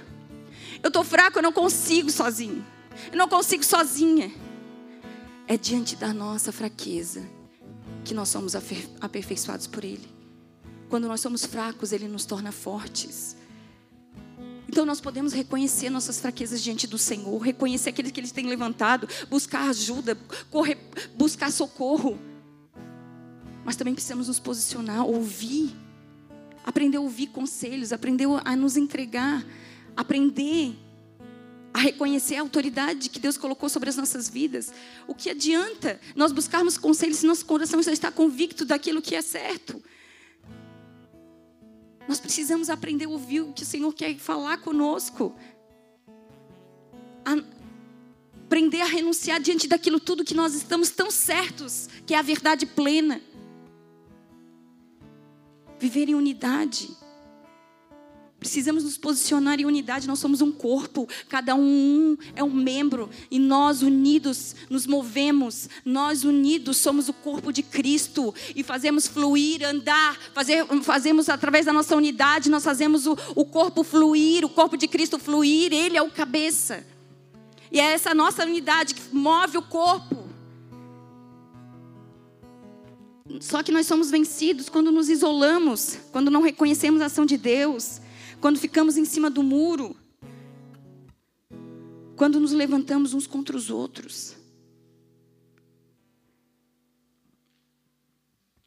[0.82, 2.64] eu estou fraco, eu não consigo sozinho,
[3.12, 4.32] eu não consigo sozinha.
[5.46, 7.28] É diante da nossa fraqueza
[8.04, 8.54] que nós somos
[9.00, 10.08] aperfeiçoados por Ele.
[10.88, 13.36] Quando nós somos fracos, Ele nos torna fortes.
[14.68, 19.08] Então nós podemos reconhecer nossas fraquezas diante do Senhor, reconhecer aqueles que Ele tem levantado,
[19.28, 20.16] buscar ajuda,
[20.50, 20.78] correr,
[21.16, 22.18] buscar socorro.
[23.64, 25.74] Mas também precisamos nos posicionar, ouvir,
[26.64, 29.44] aprender a ouvir conselhos, aprender a nos entregar,
[29.96, 30.76] aprender
[31.72, 34.72] a reconhecer a autoridade que Deus colocou sobre as nossas vidas.
[35.06, 39.20] O que adianta nós buscarmos conselhos se nosso coração já está convicto daquilo que é
[39.20, 39.82] certo?
[42.08, 45.34] Nós precisamos aprender a ouvir o que o Senhor quer falar conosco.
[47.24, 47.36] A
[48.44, 52.64] aprender a renunciar diante daquilo tudo que nós estamos tão certos, que é a verdade
[52.64, 53.20] plena.
[55.80, 56.96] Viver em unidade.
[58.46, 63.40] Precisamos nos posicionar em unidade, nós somos um corpo, cada um é um membro, e
[63.40, 70.16] nós unidos nos movemos, nós unidos somos o corpo de Cristo, e fazemos fluir, andar,
[70.32, 74.86] fazer, fazemos através da nossa unidade, nós fazemos o, o corpo fluir, o corpo de
[74.86, 76.86] Cristo fluir, Ele é o cabeça,
[77.72, 80.24] e é essa nossa unidade que move o corpo.
[83.40, 88.05] Só que nós somos vencidos quando nos isolamos, quando não reconhecemos a ação de Deus
[88.40, 89.96] quando ficamos em cima do muro,
[92.16, 94.36] quando nos levantamos uns contra os outros.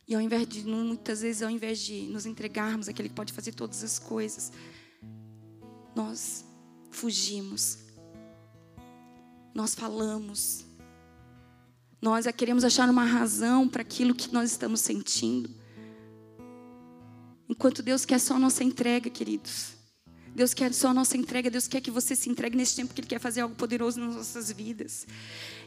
[0.07, 3.53] E ao invés de, muitas vezes, ao invés de nos entregarmos àquele que pode fazer
[3.53, 4.51] todas as coisas,
[5.95, 6.43] nós
[6.89, 7.77] fugimos,
[9.53, 10.65] nós falamos,
[12.01, 15.58] nós queremos achar uma razão para aquilo que nós estamos sentindo.
[17.49, 19.79] Enquanto Deus quer só a nossa entrega, queridos.
[20.35, 23.01] Deus quer só a nossa entrega, Deus quer que você se entregue nesse tempo que
[23.01, 25.07] Ele quer fazer algo poderoso nas nossas vidas.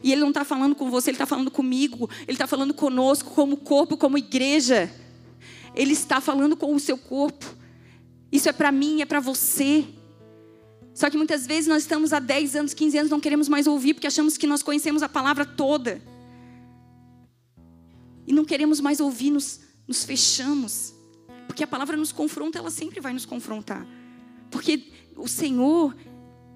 [0.00, 3.32] E Ele não está falando com você, Ele está falando comigo, Ele está falando conosco,
[3.32, 4.88] como corpo, como igreja.
[5.74, 7.44] Ele está falando com o seu corpo.
[8.30, 9.84] Isso é para mim, é para você.
[10.94, 13.94] Só que muitas vezes nós estamos há 10 anos, 15 anos, não queremos mais ouvir,
[13.94, 16.00] porque achamos que nós conhecemos a palavra toda.
[18.26, 20.94] E não queremos mais ouvir, nos, nos fechamos.
[21.52, 23.86] Porque a palavra nos confronta, ela sempre vai nos confrontar.
[24.50, 24.84] Porque
[25.14, 25.94] o Senhor,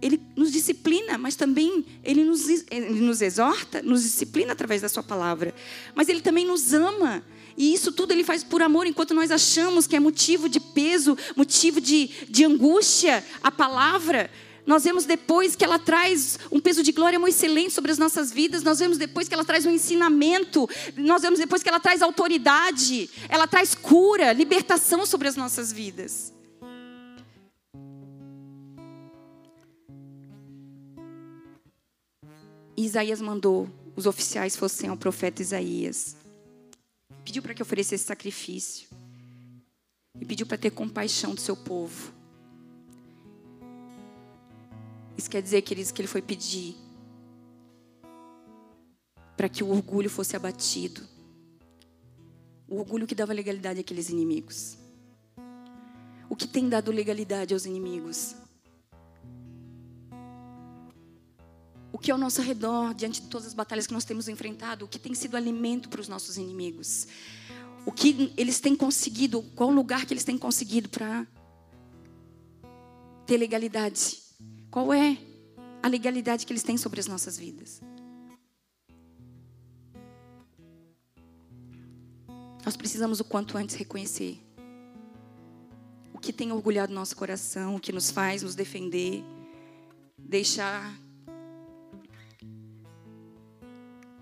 [0.01, 5.03] Ele nos disciplina, mas também Ele nos, ele nos exorta, nos disciplina através da Sua
[5.03, 5.55] palavra.
[5.95, 7.23] Mas Ele também nos ama.
[7.59, 11.15] E isso tudo Ele faz por amor, enquanto nós achamos que é motivo de peso,
[11.37, 14.31] motivo de, de angústia, a palavra.
[14.67, 18.33] Nós vemos depois que ela traz um peso de glória muito excelente sobre as nossas
[18.33, 18.65] vidas.
[18.65, 20.69] Nós vemos depois que ela traz um ensinamento.
[20.97, 23.09] Nós vemos depois que ela traz autoridade.
[23.29, 26.33] Ela traz cura, libertação sobre as nossas vidas.
[32.77, 36.17] Isaías mandou os oficiais fossem ao profeta Isaías.
[37.25, 38.89] Pediu para que oferecesse sacrifício.
[40.21, 42.16] E pediu para ter compaixão do seu povo.
[45.17, 46.77] Isso quer dizer, queridos, que ele foi pedir
[49.37, 51.03] para que o orgulho fosse abatido.
[52.69, 54.77] O orgulho que dava legalidade àqueles inimigos.
[56.29, 58.35] O que tem dado legalidade aos inimigos?
[61.93, 64.89] O que ao nosso redor, diante de todas as batalhas que nós temos enfrentado, o
[64.89, 67.07] que tem sido alimento para os nossos inimigos?
[67.87, 71.27] O que eles têm conseguido, qual lugar que eles têm conseguido para
[73.25, 74.26] ter legalidade?
[74.77, 75.17] Qual é
[75.83, 77.81] a legalidade que eles têm sobre as nossas vidas?
[82.63, 84.39] Nós precisamos o quanto antes reconhecer
[86.13, 89.25] o que tem orgulhado nosso coração, o que nos faz nos defender,
[90.19, 90.95] deixar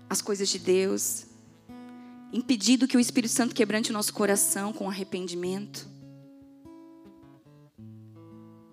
[0.09, 1.25] as coisas de Deus,
[2.31, 5.94] impedido que o Espírito Santo quebrante o nosso coração com arrependimento.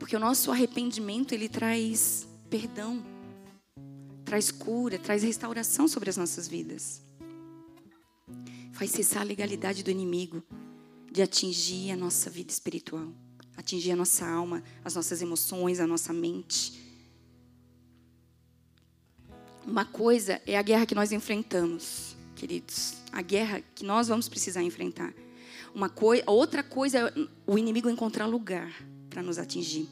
[0.03, 3.01] Porque o nosso arrependimento, ele traz perdão,
[4.25, 7.01] traz cura, traz restauração sobre as nossas vidas.
[8.73, 10.43] Faz cessar a legalidade do inimigo
[11.09, 13.13] de atingir a nossa vida espiritual,
[13.57, 16.83] atingir a nossa alma, as nossas emoções, a nossa mente.
[19.65, 22.95] Uma coisa é a guerra que nós enfrentamos, queridos.
[23.13, 25.15] A guerra que nós vamos precisar enfrentar.
[25.73, 28.75] Uma coi outra coisa é o inimigo encontrar lugar
[29.13, 29.87] para nos atingir.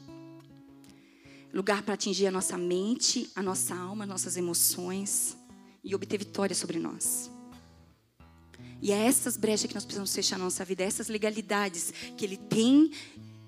[1.53, 5.37] Lugar para atingir a nossa mente, a nossa alma, as nossas emoções
[5.83, 7.29] e obter vitória sobre nós.
[8.81, 12.25] E é essas brechas que nós precisamos fechar na nossa vida, é essas legalidades que
[12.25, 12.91] ele tem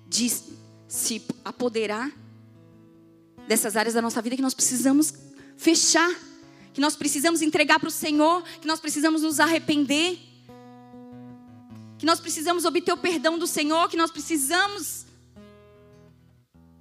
[0.06, 0.30] de
[0.86, 2.12] se apoderar
[3.48, 5.12] dessas áreas da nossa vida que nós precisamos
[5.56, 6.10] fechar,
[6.72, 10.18] que nós precisamos entregar para o Senhor, que nós precisamos nos arrepender,
[11.98, 15.03] que nós precisamos obter o perdão do Senhor, que nós precisamos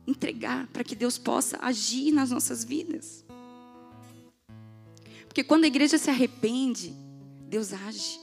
[0.05, 3.23] entregar para que Deus possa agir nas nossas vidas.
[5.27, 6.93] Porque quando a igreja se arrepende,
[7.47, 8.19] Deus age.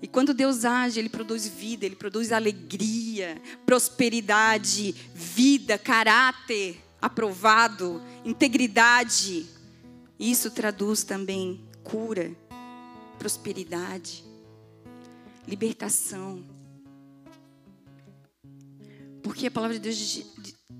[0.00, 9.46] E quando Deus age, Ele produz vida, Ele produz alegria, prosperidade, vida, caráter aprovado, integridade.
[10.18, 12.34] Isso traduz também cura,
[13.18, 14.24] prosperidade,
[15.46, 16.44] libertação.
[19.22, 19.96] Porque a palavra de Deus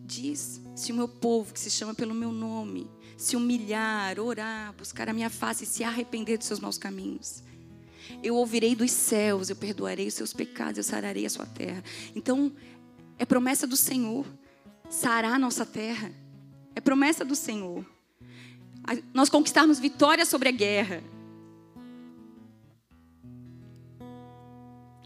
[0.06, 5.08] diz: se o meu povo, que se chama pelo meu nome, se humilhar, orar, buscar
[5.08, 7.42] a minha face e se arrepender dos seus maus caminhos,
[8.22, 11.82] eu ouvirei dos céus, eu perdoarei os seus pecados, eu sararei a sua terra.
[12.14, 12.52] Então,
[13.18, 14.24] é promessa do Senhor
[14.88, 16.12] sarar a nossa terra.
[16.74, 17.84] É promessa do Senhor.
[19.12, 21.02] Nós conquistarmos vitória sobre a guerra.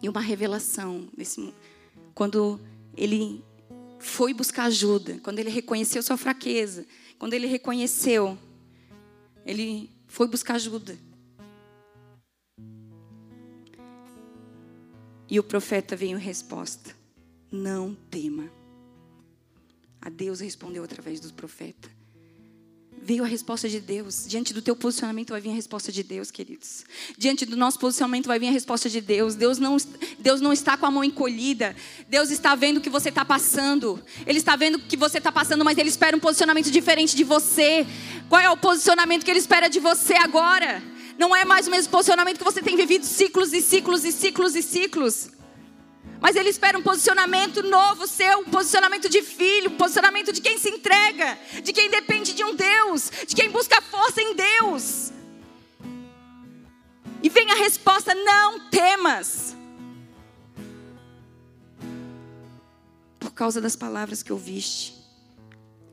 [0.03, 1.55] E uma revelação nesse
[2.15, 2.61] quando
[2.97, 3.43] ele
[4.01, 6.87] foi buscar ajuda, quando ele reconheceu sua fraqueza,
[7.19, 8.37] quando ele reconheceu,
[9.45, 10.99] ele foi buscar ajuda.
[15.29, 16.97] E o profeta veio em resposta:
[17.53, 18.51] Não tema.
[20.01, 22.00] A Deus respondeu através do profeta.
[23.03, 24.25] Veio a resposta de Deus.
[24.27, 26.85] Diante do teu posicionamento vai vir a resposta de Deus, queridos.
[27.17, 29.35] Diante do nosso posicionamento vai vir a resposta de Deus.
[29.35, 29.77] Deus não,
[30.19, 31.75] Deus não está com a mão encolhida.
[32.09, 34.03] Deus está vendo o que você está passando.
[34.27, 37.25] Ele está vendo o que você está passando, mas Ele espera um posicionamento diferente de
[37.25, 37.87] você.
[38.29, 40.83] Qual é o posicionamento que Ele espera de você agora?
[41.19, 44.55] Não é mais o mesmo posicionamento que você tem vivido ciclos e ciclos e ciclos
[44.55, 45.40] e ciclos.
[46.21, 50.59] Mas Ele espera um posicionamento novo seu, um posicionamento de filho, um posicionamento de quem
[50.59, 55.13] se entrega, de quem depende de um Deus, de quem busca força em Deus.
[57.23, 59.57] E vem a resposta: não temas.
[63.19, 64.95] Por causa das palavras que ouviste,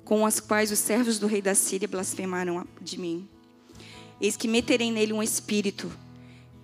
[0.03, 3.27] com as quais os servos do rei da Síria blasfemaram de mim.
[4.19, 5.91] Eis que meterei nele um espírito,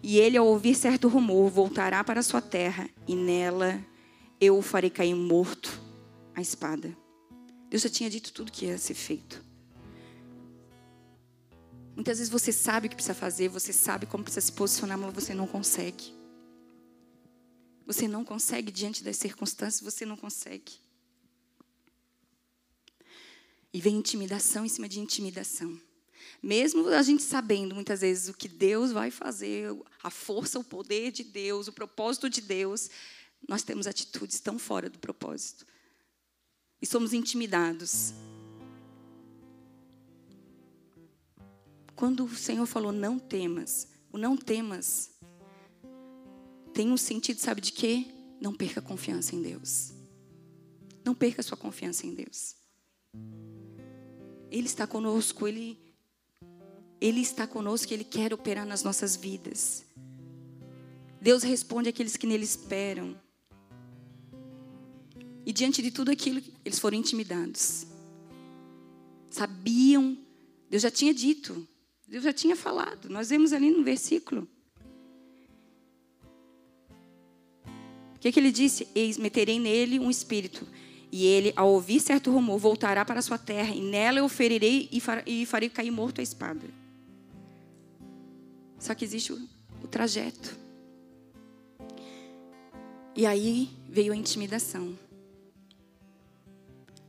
[0.04, 3.82] e ele, ao ouvir certo rumor, voltará para sua terra, e nela
[4.40, 5.82] eu o farei cair morto
[6.36, 6.96] a espada.
[7.70, 9.42] Deus já tinha dito tudo que ia ser feito.
[11.96, 15.14] Muitas vezes você sabe o que precisa fazer, você sabe como precisa se posicionar, mas
[15.14, 16.14] você não consegue.
[17.86, 20.74] Você não consegue diante das circunstâncias, você não consegue.
[23.74, 25.80] E vem intimidação em cima de intimidação.
[26.44, 29.74] Mesmo a gente sabendo muitas vezes o que Deus vai fazer,
[30.04, 32.90] a força, o poder de Deus, o propósito de Deus,
[33.48, 35.66] nós temos atitudes tão fora do propósito.
[36.82, 38.14] E somos intimidados.
[41.96, 45.12] Quando o Senhor falou não temas, o não temas
[46.74, 48.06] tem um sentido, sabe de quê?
[48.42, 49.94] Não perca a confiança em Deus.
[51.06, 52.58] Não perca a sua confiança em Deus.
[54.52, 55.83] Ele está conosco, ele
[57.00, 59.86] ele está conosco, Ele quer operar nas nossas vidas.
[61.20, 63.16] Deus responde àqueles que nele esperam.
[65.46, 67.86] E diante de tudo aquilo, eles foram intimidados.
[69.30, 70.18] Sabiam,
[70.70, 71.68] Deus já tinha dito,
[72.08, 73.10] Deus já tinha falado.
[73.10, 74.48] Nós vemos ali no versículo.
[78.16, 78.88] O que, que ele disse?
[78.96, 80.66] Eis, meterei nele um espírito.
[81.12, 85.46] E ele, ao ouvir certo rumor, voltará para sua terra, e nela eu ferirei e
[85.46, 86.83] farei cair morto a espada.
[88.84, 89.40] Só que existe o,
[89.82, 90.58] o trajeto.
[93.16, 95.00] E aí veio a intimidação.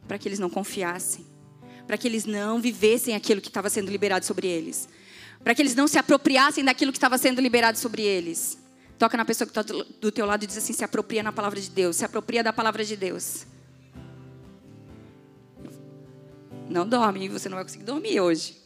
[0.07, 1.27] Para que eles não confiassem.
[1.85, 4.89] Para que eles não vivessem aquilo que estava sendo liberado sobre eles.
[5.43, 8.57] Para que eles não se apropriassem daquilo que estava sendo liberado sobre eles.
[8.97, 9.63] Toca na pessoa que está
[10.01, 11.97] do teu lado e diz assim: se apropria na palavra de Deus.
[11.97, 13.47] Se apropria da palavra de Deus.
[16.71, 18.64] Não dorme, você não vai conseguir dormir hoje.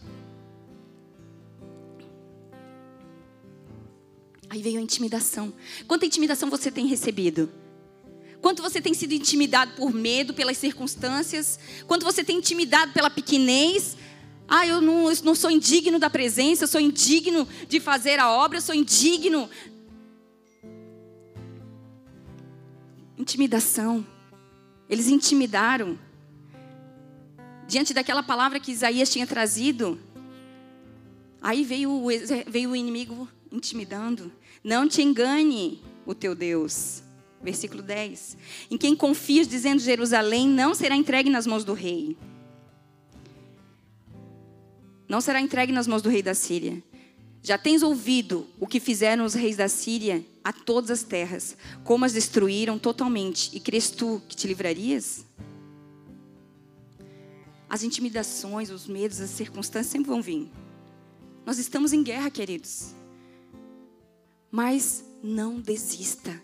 [4.51, 5.53] Aí veio a intimidação.
[5.87, 7.51] Quanta intimidação você tem recebido?
[8.41, 11.59] Quanto você tem sido intimidado por medo, pelas circunstâncias?
[11.87, 13.97] Quanto você tem intimidado pela pequenez?
[14.47, 18.31] Ah, eu não, eu não sou indigno da presença, eu sou indigno de fazer a
[18.31, 19.51] obra, eu sou indigno.
[23.19, 24.07] Intimidação.
[24.89, 25.99] Eles intimidaram.
[27.67, 30.01] Diante daquela palavra que Isaías tinha trazido,
[31.43, 32.05] aí veio,
[32.47, 34.33] veio o inimigo intimidando.
[34.63, 37.03] Não te engane o teu Deus.
[37.43, 38.37] Versículo 10.
[38.71, 42.17] Em quem confias, dizendo Jerusalém, não será entregue nas mãos do rei.
[45.09, 46.83] Não será entregue nas mãos do rei da Síria.
[47.43, 52.05] Já tens ouvido o que fizeram os reis da Síria a todas as terras, como
[52.05, 55.25] as destruíram totalmente, e crês tu que te livrarias?
[57.71, 60.51] As intimidações, os medos, as circunstâncias sempre vão vir.
[61.47, 62.95] Nós estamos em guerra, queridos.
[64.51, 66.41] Mas não desista.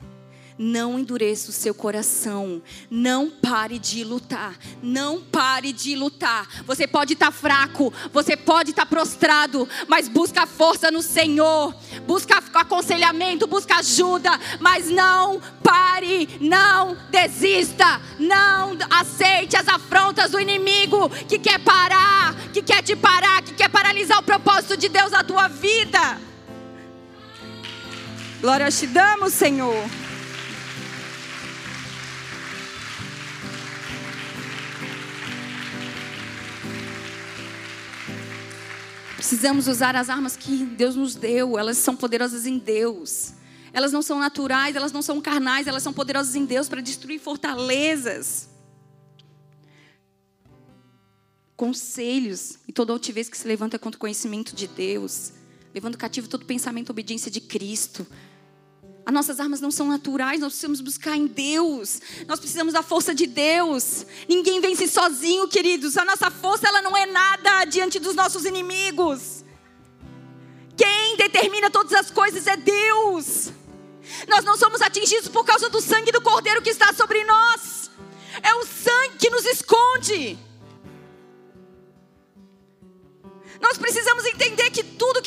[0.57, 2.63] Não endureça o seu coração.
[2.89, 4.57] Não pare de lutar.
[4.83, 6.47] Não pare de lutar.
[6.65, 11.75] Você pode estar fraco, você pode estar prostrado, mas busca força no Senhor.
[12.07, 14.31] Busca aconselhamento, busca ajuda,
[14.61, 18.01] mas não pare, não desista.
[18.21, 23.69] Não aceite as afrontas do inimigo que quer parar, que quer te parar, que quer
[23.69, 26.34] paralisar o propósito de Deus na tua vida.
[28.41, 29.75] Glória te damos, Senhor.
[39.17, 43.33] Precisamos usar as armas que Deus nos deu, elas são poderosas em Deus.
[43.73, 47.19] Elas não são naturais, elas não são carnais, elas são poderosas em Deus para destruir
[47.19, 48.49] fortalezas.
[51.57, 55.33] Conselhos e toda altivez que se levanta contra o conhecimento de Deus,
[55.75, 58.07] levando cativo todo pensamento à obediência de Cristo.
[59.05, 62.01] As nossas armas não são naturais, nós precisamos buscar em Deus.
[62.27, 64.07] Nós precisamos da força de Deus.
[64.27, 65.99] Ninguém vence sozinho, queridos.
[65.99, 69.45] A nossa força ela não é nada diante dos nossos inimigos.
[70.77, 73.53] Quem determina todas as coisas é Deus.
[74.29, 77.91] Nós não somos atingidos por causa do sangue do Cordeiro que está sobre nós.
[78.43, 80.39] É o sangue que nos esconde.
[83.61, 85.23] Nós precisamos entender que tudo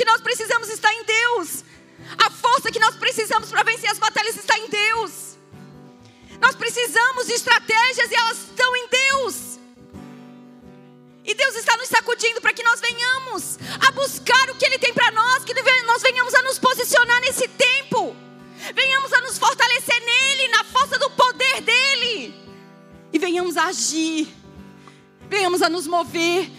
[25.88, 26.49] mover,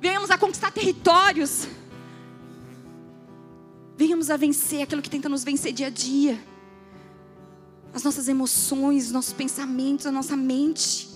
[0.00, 1.68] venhamos a conquistar territórios.
[3.96, 6.38] Venhamos a vencer aquilo que tenta nos vencer dia a dia.
[7.92, 11.08] As nossas emoções, os nossos pensamentos, a nossa mente.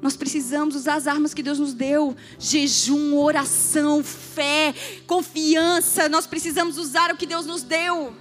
[0.00, 4.74] Nós precisamos usar as armas que Deus nos deu: jejum, oração, fé,
[5.06, 6.08] confiança.
[6.08, 8.14] Nós precisamos usar o que Deus nos deu.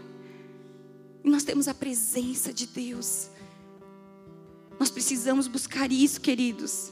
[1.23, 3.29] E nós temos a presença de Deus.
[4.79, 6.91] Nós precisamos buscar isso, queridos.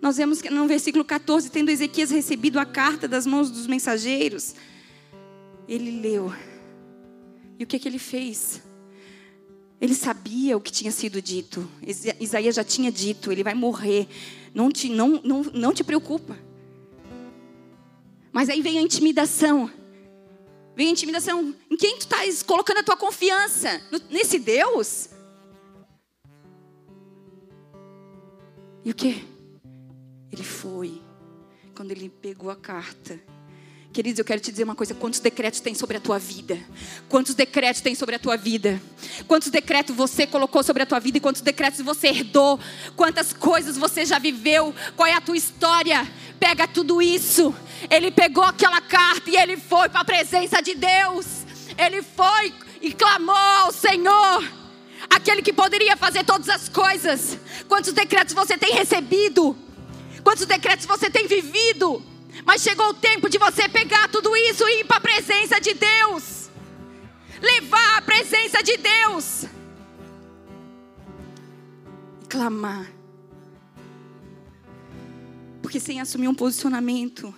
[0.00, 4.54] Nós vemos que no versículo 14, tendo Ezequias recebido a carta das mãos dos mensageiros,
[5.68, 6.32] ele leu.
[7.58, 8.62] E o que, que ele fez?
[9.80, 11.68] Ele sabia o que tinha sido dito.
[12.18, 14.08] Isaías já tinha dito, ele vai morrer.
[14.54, 16.38] Não te, não, não, não te preocupa.
[18.32, 19.70] Mas aí vem a intimidação.
[20.74, 21.54] Vem a intimidação.
[21.70, 23.80] Em quem tu estás colocando a tua confiança?
[24.10, 25.10] Nesse Deus?
[28.84, 29.29] E o que?
[30.32, 31.00] Ele foi.
[31.74, 33.20] Quando ele pegou a carta.
[33.92, 36.58] Queridos, eu quero te dizer uma coisa: quantos decretos tem sobre a tua vida?
[37.08, 38.80] Quantos decretos tem sobre a tua vida?
[39.26, 42.60] Quantos decretos você colocou sobre a tua vida e quantos decretos você herdou?
[42.94, 44.72] Quantas coisas você já viveu?
[44.96, 46.06] Qual é a tua história?
[46.38, 47.52] Pega tudo isso.
[47.90, 51.26] Ele pegou aquela carta e ele foi para a presença de Deus.
[51.76, 54.44] Ele foi e clamou ao Senhor,
[55.08, 57.38] aquele que poderia fazer todas as coisas.
[57.68, 59.56] Quantos decretos você tem recebido?
[60.22, 62.02] Quantos decretos você tem vivido?
[62.44, 65.74] Mas chegou o tempo de você pegar tudo isso e ir para a presença de
[65.74, 66.48] Deus.
[67.40, 69.44] Levar a presença de Deus.
[72.22, 72.90] E clamar.
[75.62, 77.34] Porque sem assumir um posicionamento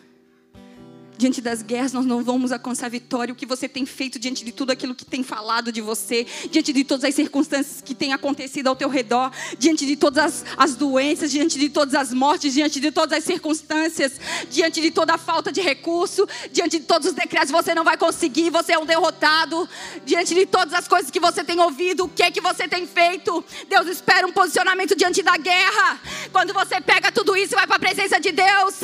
[1.22, 3.32] diante das guerras nós não vamos alcançar vitória.
[3.32, 6.72] O que você tem feito diante de tudo aquilo que tem falado de você, diante
[6.72, 10.74] de todas as circunstâncias que têm acontecido ao teu redor, diante de todas as, as
[10.74, 14.20] doenças, diante de todas as mortes, diante de todas as circunstâncias,
[14.50, 17.96] diante de toda a falta de recurso, diante de todos os decretos, você não vai
[17.96, 19.68] conseguir, você é um derrotado.
[20.04, 22.84] Diante de todas as coisas que você tem ouvido, o que é que você tem
[22.84, 23.44] feito?
[23.68, 26.00] Deus espera um posicionamento diante da guerra.
[26.32, 28.74] Quando você pega tudo isso vai para a presença de Deus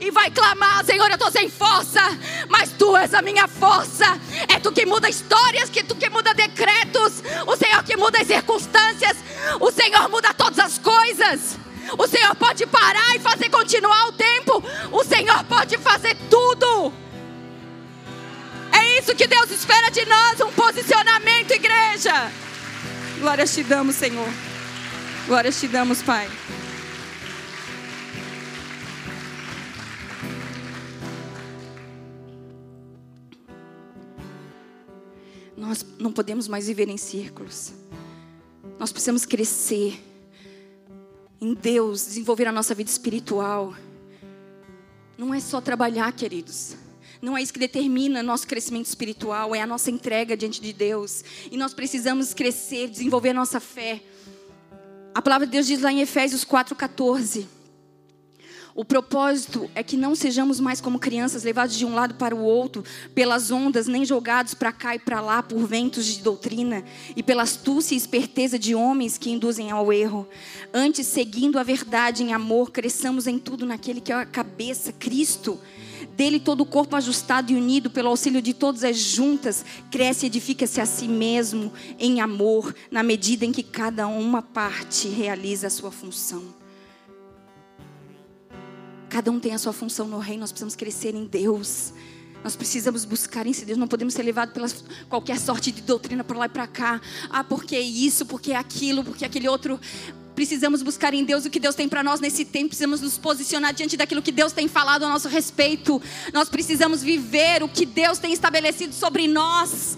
[0.00, 1.87] e vai clamar, Senhor, eu estou sem força,
[2.48, 4.18] mas tu és a minha força.
[4.48, 8.26] É tu que muda histórias, que tu que muda decretos, o Senhor que muda as
[8.26, 9.16] circunstâncias,
[9.60, 11.58] o Senhor muda todas as coisas.
[11.96, 14.62] O Senhor pode parar e fazer continuar o tempo.
[14.92, 16.92] O Senhor pode fazer tudo.
[18.72, 22.30] É isso que Deus espera de nós, um posicionamento, igreja.
[23.18, 24.28] Glórias te damos, Senhor.
[25.26, 26.28] Glórias te damos, Pai.
[35.68, 37.74] Nós não podemos mais viver em círculos.
[38.78, 40.02] Nós precisamos crescer
[41.38, 43.74] em Deus, desenvolver a nossa vida espiritual.
[45.18, 46.74] Não é só trabalhar, queridos.
[47.20, 51.22] Não é isso que determina nosso crescimento espiritual, é a nossa entrega diante de Deus.
[51.52, 54.02] E nós precisamos crescer, desenvolver a nossa fé.
[55.14, 57.46] A palavra de Deus diz lá em Efésios 4,14.
[58.78, 62.40] O propósito é que não sejamos mais como crianças levados de um lado para o
[62.40, 66.84] outro pelas ondas, nem jogados para cá e para lá por ventos de doutrina
[67.16, 70.28] e pela astúcia e esperteza de homens que induzem ao erro.
[70.72, 75.58] Antes, seguindo a verdade em amor, cresçamos em tudo naquele que é a cabeça, Cristo.
[76.16, 80.28] Dele todo o corpo ajustado e unido pelo auxílio de todas as juntas, cresce e
[80.28, 85.70] edifica-se a si mesmo em amor, na medida em que cada uma parte realiza a
[85.70, 86.57] sua função.
[89.08, 91.92] Cada um tem a sua função no reino, nós precisamos crescer em Deus.
[92.42, 94.68] Nós precisamos buscar em Deus, não podemos ser levados pela
[95.08, 97.00] qualquer sorte de doutrina para lá e para cá.
[97.28, 99.80] Ah, porque isso, porque aquilo, porque aquele outro.
[100.36, 102.68] Precisamos buscar em Deus o que Deus tem para nós nesse tempo.
[102.68, 106.00] Precisamos nos posicionar diante daquilo que Deus tem falado a nosso respeito.
[106.32, 109.97] Nós precisamos viver o que Deus tem estabelecido sobre nós.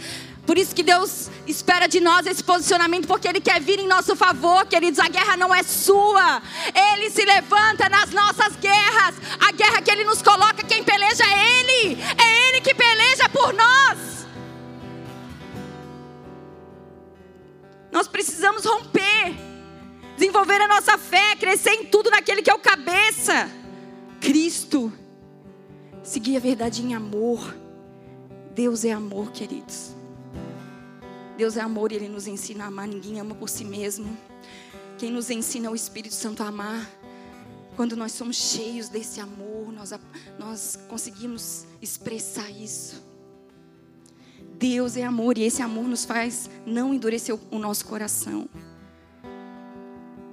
[0.51, 4.17] Por isso que Deus espera de nós esse posicionamento, porque Ele quer vir em nosso
[4.17, 4.99] favor, queridos.
[4.99, 6.43] A guerra não é sua.
[6.75, 9.15] Ele se levanta nas nossas guerras.
[9.39, 12.03] A guerra que Ele nos coloca, quem peleja é Ele.
[12.19, 14.27] É Ele que peleja por nós.
[17.93, 19.37] Nós precisamos romper,
[20.17, 23.49] desenvolver a nossa fé, crescer em tudo naquele que é o cabeça,
[24.21, 24.93] Cristo.
[26.03, 27.55] Seguir a verdade em amor.
[28.53, 30.00] Deus é amor, queridos.
[31.41, 32.87] Deus é amor e Ele nos ensina a amar.
[32.87, 34.15] Ninguém ama por si mesmo.
[34.99, 36.87] Quem nos ensina é o Espírito Santo a amar.
[37.77, 39.91] Quando nós somos cheios desse amor, nós,
[40.39, 43.03] nós conseguimos expressar isso.
[44.59, 48.47] Deus é amor e esse amor nos faz não endurecer o, nosso coração.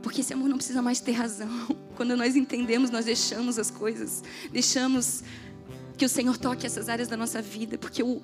[0.03, 1.49] Porque esse amor não precisa mais ter razão.
[1.95, 5.23] Quando nós entendemos, nós deixamos as coisas, deixamos
[5.97, 8.21] que o Senhor toque essas áreas da nossa vida, porque o,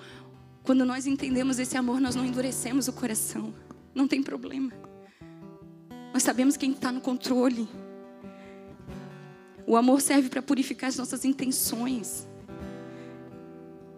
[0.63, 3.53] quando nós entendemos esse amor, nós não endurecemos o coração.
[3.93, 4.71] Não tem problema.
[6.13, 7.67] Nós sabemos quem está no controle.
[9.67, 12.27] O amor serve para purificar as nossas intenções.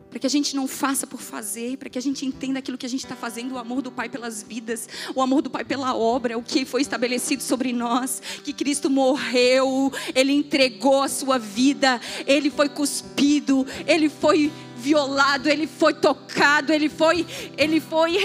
[0.10, 2.86] Para que a gente não faça por fazer, para que a gente entenda aquilo que
[2.86, 5.94] a gente está fazendo, o amor do Pai pelas vidas, o amor do Pai pela
[5.94, 12.00] obra, o que foi estabelecido sobre nós, que Cristo morreu, Ele entregou a sua vida,
[12.26, 17.26] Ele foi cuspido, Ele foi violado, ele foi tocado, ele foi,
[17.58, 18.18] ele foi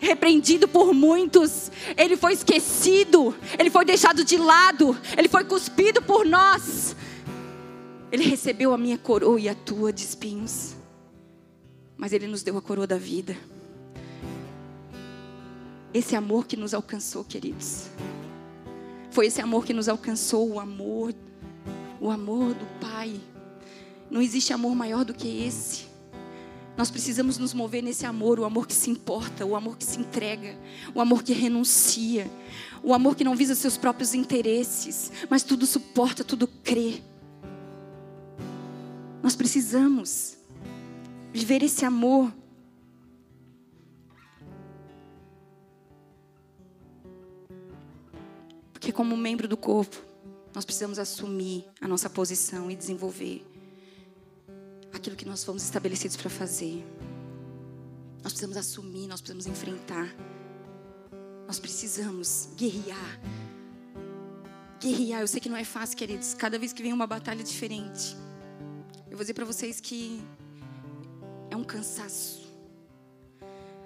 [0.00, 6.26] repreendido por muitos, ele foi esquecido, ele foi deixado de lado, ele foi cuspido por
[6.26, 6.96] nós.
[8.10, 10.76] Ele recebeu a minha coroa e a tua de espinhos,
[11.96, 13.36] mas ele nos deu a coroa da vida.
[15.92, 17.88] Esse amor que nos alcançou, queridos.
[19.10, 21.14] Foi esse amor que nos alcançou, o amor,
[22.00, 23.20] o amor do Pai.
[24.10, 25.94] Não existe amor maior do que esse.
[26.76, 30.00] Nós precisamos nos mover nesse amor, o amor que se importa, o amor que se
[30.00, 30.58] entrega,
[30.92, 32.28] o amor que renuncia,
[32.82, 37.00] o amor que não visa seus próprios interesses, mas tudo suporta, tudo crê.
[39.22, 40.36] Nós precisamos
[41.32, 42.32] viver esse amor.
[48.72, 49.96] Porque, como membro do corpo,
[50.52, 53.53] nós precisamos assumir a nossa posição e desenvolver
[55.04, 56.82] aquilo que nós fomos estabelecidos para fazer.
[58.22, 60.08] Nós precisamos assumir, nós precisamos enfrentar.
[61.46, 63.20] Nós precisamos guerrear.
[64.80, 66.32] Guerrear, eu sei que não é fácil, queridos.
[66.32, 68.16] Cada vez que vem uma batalha diferente.
[69.10, 70.22] Eu vou dizer para vocês que
[71.50, 72.48] é um cansaço.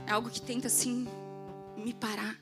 [0.07, 1.09] É algo que tenta assim
[1.77, 2.39] me parar.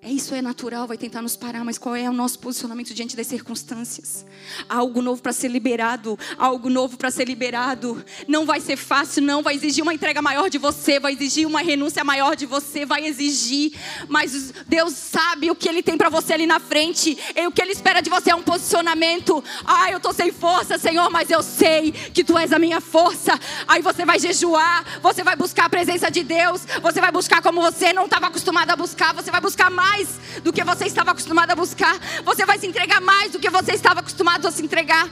[0.00, 3.16] É isso é natural, vai tentar nos parar, mas qual é o nosso posicionamento diante
[3.16, 4.24] das circunstâncias?
[4.68, 8.02] Algo novo para ser liberado, algo novo para ser liberado.
[8.28, 11.62] Não vai ser fácil, não, vai exigir uma entrega maior de você, vai exigir uma
[11.62, 13.72] renúncia maior de você, vai exigir,
[14.08, 17.18] mas Deus sabe o que ele tem para você ali na frente.
[17.34, 19.42] E o que ele espera de você é um posicionamento.
[19.64, 23.38] Ah, eu tô sem força, Senhor, mas eu sei que tu és a minha força.
[23.66, 27.60] Aí você vai jejuar, você vai buscar a presença de Deus, você vai buscar como
[27.60, 30.08] você não estava acostumado a buscar, você vai buscar mais mais
[30.42, 31.98] do que você estava acostumado a buscar.
[32.24, 35.08] Você vai se entregar mais do que você estava acostumado a se entregar.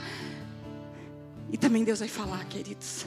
[1.51, 3.05] E também Deus vai falar, queridos.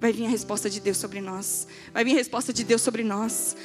[0.00, 1.66] Vai vir a resposta de Deus sobre nós.
[1.92, 3.56] Vai vir a resposta de Deus sobre nós.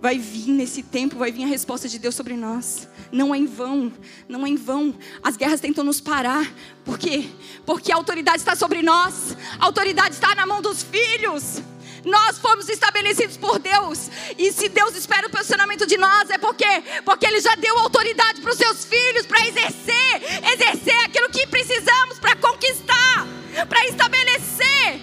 [0.00, 2.88] Vai vir nesse tempo, vai vir a resposta de Deus sobre nós.
[3.12, 3.92] Não é em vão,
[4.28, 4.94] não é em vão.
[5.22, 6.52] As guerras tentam nos parar.
[6.84, 7.26] Por quê?
[7.64, 9.36] Porque a autoridade está sobre nós.
[9.58, 11.62] A autoridade está na mão dos filhos.
[12.04, 14.10] Nós fomos estabelecidos por Deus.
[14.38, 16.64] E se Deus espera o posicionamento de nós, é porque
[17.04, 22.18] porque ele já deu autoridade para os seus filhos para exercer, exercer aquilo que precisamos
[22.18, 23.26] para conquistar,
[23.68, 25.00] para estabelecer.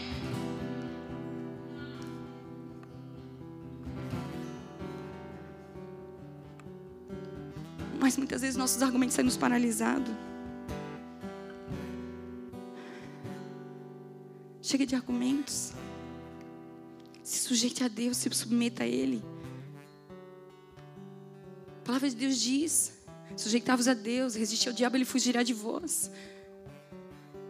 [7.99, 10.11] Mas muitas vezes nossos argumentos saem nos paralisados.
[14.61, 15.73] Chega de argumentos.
[17.31, 19.23] Se sujeite a Deus, se submeta a Ele.
[21.79, 22.91] A palavra de Deus diz:
[23.37, 26.11] sujeitai-vos a Deus, resistir ao diabo, ele fugirá de vós.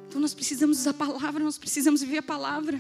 [0.08, 2.80] Então nós precisamos usar a palavra, nós precisamos viver a palavra.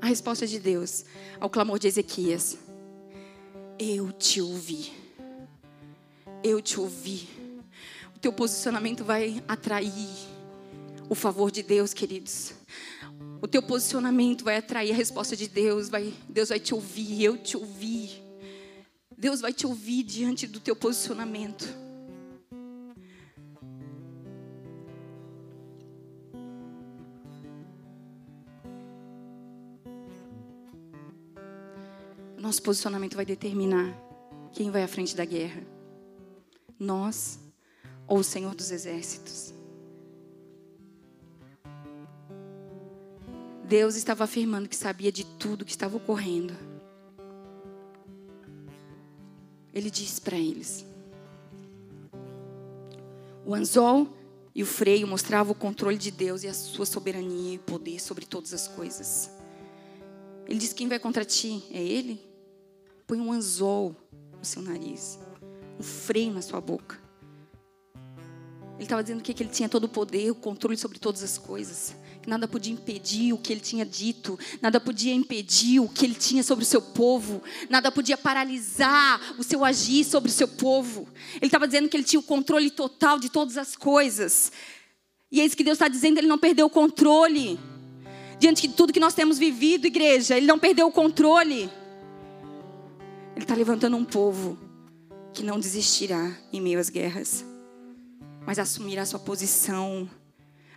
[0.00, 1.04] A resposta de Deus
[1.38, 2.58] ao clamor de Ezequias:
[3.78, 4.92] Eu te ouvi.
[6.42, 7.28] Eu te ouvi.
[8.16, 10.31] O teu posicionamento vai atrair
[11.12, 12.54] o favor de Deus, queridos.
[13.42, 17.36] O teu posicionamento vai atrair a resposta de Deus, vai, Deus vai te ouvir, eu
[17.36, 18.22] te ouvir.
[19.14, 21.68] Deus vai te ouvir diante do teu posicionamento.
[32.38, 33.94] Nosso posicionamento vai determinar
[34.50, 35.62] quem vai à frente da guerra.
[36.78, 37.38] Nós
[38.06, 39.61] ou o Senhor dos Exércitos.
[43.64, 46.54] Deus estava afirmando que sabia de tudo que estava ocorrendo.
[49.72, 50.84] Ele disse para eles:
[53.46, 54.08] O anzol
[54.54, 58.26] e o freio mostravam o controle de Deus e a sua soberania e poder sobre
[58.26, 59.30] todas as coisas.
[60.46, 61.64] Ele disse: Quem vai contra ti?
[61.70, 62.20] É Ele?
[63.06, 63.96] Põe um anzol
[64.38, 65.18] no seu nariz,
[65.78, 67.00] um freio na sua boca.
[68.74, 71.94] Ele estava dizendo que ele tinha todo o poder, o controle sobre todas as coisas
[72.26, 76.42] nada podia impedir o que ele tinha dito, nada podia impedir o que ele tinha
[76.42, 81.08] sobre o seu povo, nada podia paralisar o seu agir sobre o seu povo.
[81.36, 84.52] Ele estava dizendo que ele tinha o controle total de todas as coisas.
[85.30, 87.58] E é isso que Deus está dizendo, ele não perdeu o controle.
[88.38, 91.70] Diante de tudo que nós temos vivido, igreja, ele não perdeu o controle.
[93.34, 94.58] Ele está levantando um povo
[95.32, 97.44] que não desistirá em meio às guerras,
[98.46, 100.08] mas assumirá sua posição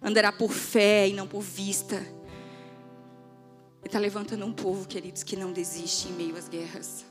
[0.06, 1.96] andará por fé e não por vista.
[1.96, 7.04] Ele está levantando um povo, queridos, que não desiste em meio às guerras,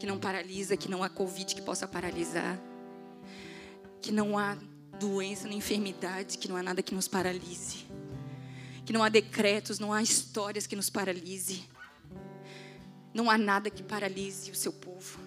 [0.00, 2.58] que não paralisa, que não há Covid que possa paralisar,
[4.00, 4.56] que não há
[4.98, 7.86] doença nem enfermidade, que não há nada que nos paralise,
[8.86, 11.64] que não há decretos, não há histórias que nos paralise,
[13.12, 15.20] não há nada que paralise o seu povo.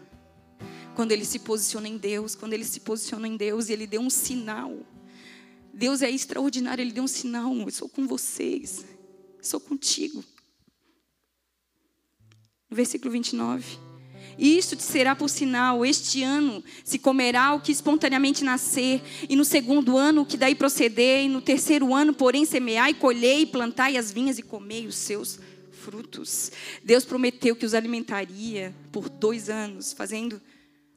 [0.96, 4.02] Quando ele se posiciona em Deus, quando ele se posiciona em Deus e ele deu
[4.02, 4.76] um sinal
[5.80, 7.56] Deus é extraordinário, Ele deu um sinal.
[7.56, 8.86] Eu sou com vocês,
[9.42, 10.22] sou contigo.
[12.70, 13.66] Versículo 29.
[14.38, 19.46] Isto te será por sinal: este ano se comerá o que espontaneamente nascer, e no
[19.46, 24.12] segundo ano o que daí proceder, e no terceiro ano, porém, semeai, colhei, plantai as
[24.12, 25.40] vinhas e comei os seus
[25.72, 26.52] frutos.
[26.84, 30.42] Deus prometeu que os alimentaria por dois anos, fazendo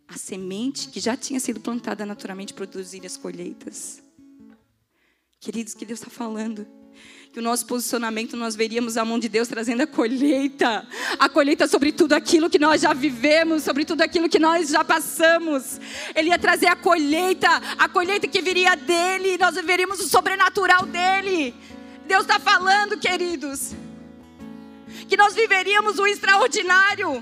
[0.09, 4.02] a semente que já tinha sido plantada naturalmente produzir as colheitas.
[5.43, 6.65] Queridos, que Deus está falando?
[7.33, 10.87] Que o nosso posicionamento nós veríamos a mão de Deus trazendo a colheita,
[11.19, 14.85] a colheita sobre tudo aquilo que nós já vivemos, sobre tudo aquilo que nós já
[14.85, 15.81] passamos.
[16.15, 21.53] Ele ia trazer a colheita, a colheita que viria dele, nós veríamos o sobrenatural dele.
[22.07, 23.73] Deus está falando, queridos,
[25.09, 27.21] que nós viveríamos o extraordinário,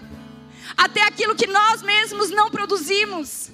[0.77, 3.51] até aquilo que nós mesmos não produzimos.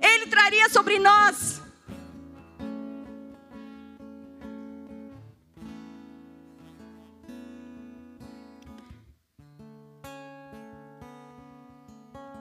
[0.00, 1.57] Ele traria sobre nós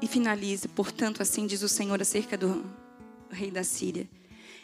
[0.07, 2.63] E finaliza, portanto, assim diz o Senhor acerca do
[3.29, 4.07] rei da Síria.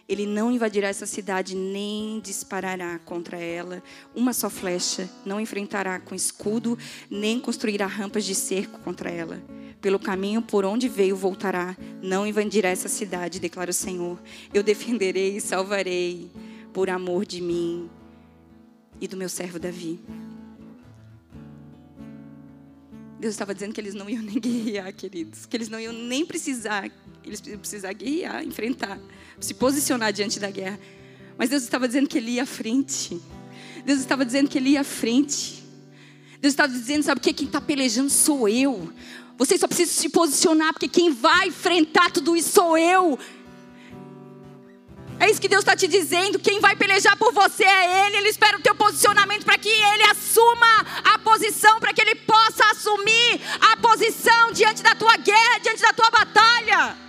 [0.07, 3.83] Ele não invadirá essa cidade, nem disparará contra ela
[4.15, 6.79] uma só flecha, não enfrentará com escudo,
[7.09, 9.43] nem construirá rampas de cerco contra ela.
[9.81, 14.17] Pelo caminho por onde veio voltará, não invadirá essa cidade, declara o Senhor.
[14.53, 16.31] Eu defenderei e salvarei,
[16.71, 17.89] por amor de mim
[19.01, 19.99] e do meu servo Davi.
[23.23, 26.25] Deus estava dizendo que eles não iam nem guerrear, queridos, que eles não iam nem
[26.25, 26.91] precisar,
[27.23, 28.99] eles precisar guerrear, enfrentar
[29.39, 30.79] se posicionar diante da guerra.
[31.37, 33.19] Mas Deus estava dizendo que ele ia à frente.
[33.85, 35.63] Deus estava dizendo que ele ia à frente.
[36.39, 37.33] Deus estava dizendo, sabe o que?
[37.33, 38.91] Quem está pelejando sou eu.
[39.37, 43.17] Vocês só precisam se posicionar, porque quem vai enfrentar tudo isso sou eu.
[45.23, 46.37] É isso que Deus está te dizendo.
[46.37, 48.17] Quem vai pelejar por você é Ele.
[48.17, 52.63] Ele espera o teu posicionamento para que Ele assuma a posição, para que Ele possa
[52.71, 57.03] assumir a posição diante da tua guerra, diante da tua batalha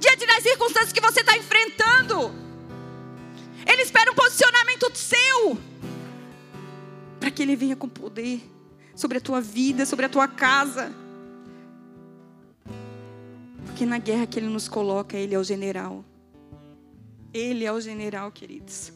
[0.00, 2.32] diante das circunstâncias que você está enfrentando.
[3.66, 5.58] Ele espera um posicionamento seu,
[7.20, 8.40] para que Ele venha com poder
[8.96, 10.92] sobre a tua vida, sobre a tua casa.
[13.66, 16.04] Porque na guerra que Ele nos coloca, Ele é o general.
[17.32, 18.92] Ele é o general, queridos.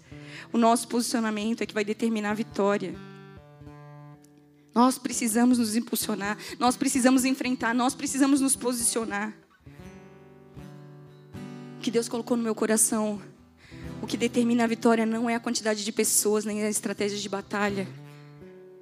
[0.52, 2.94] O nosso posicionamento é que vai determinar a vitória.
[4.74, 9.32] Nós precisamos nos impulsionar, nós precisamos enfrentar, nós precisamos nos posicionar
[11.80, 13.20] que Deus colocou no meu coração.
[14.02, 17.28] O que determina a vitória não é a quantidade de pessoas, nem a estratégia de
[17.28, 17.86] batalha,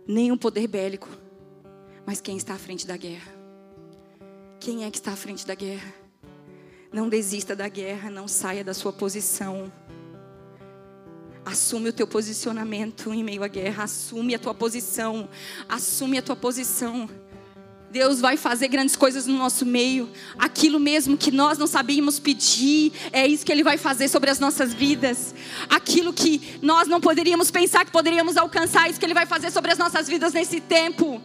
[0.06, 1.08] nem o poder bélico,
[2.06, 3.32] mas quem está à frente da guerra.
[4.58, 6.01] Quem é que está à frente da guerra?
[6.92, 9.72] Não desista da guerra, não saia da sua posição.
[11.44, 15.28] Assume o teu posicionamento em meio à guerra, assume a tua posição,
[15.68, 17.08] assume a tua posição.
[17.90, 20.08] Deus vai fazer grandes coisas no nosso meio.
[20.38, 24.38] Aquilo mesmo que nós não sabíamos pedir, é isso que Ele vai fazer sobre as
[24.38, 25.34] nossas vidas.
[25.68, 29.50] Aquilo que nós não poderíamos pensar que poderíamos alcançar, é isso que Ele vai fazer
[29.50, 31.20] sobre as nossas vidas nesse tempo.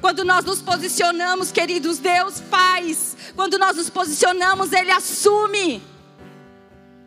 [0.00, 3.16] Quando nós nos posicionamos, queridos, Deus faz.
[3.34, 5.82] Quando nós nos posicionamos, Ele assume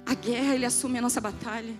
[0.05, 1.75] a guerra, Ele assume a nossa batalha.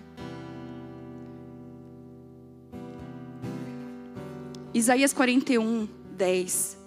[4.72, 6.78] Isaías 41, 10.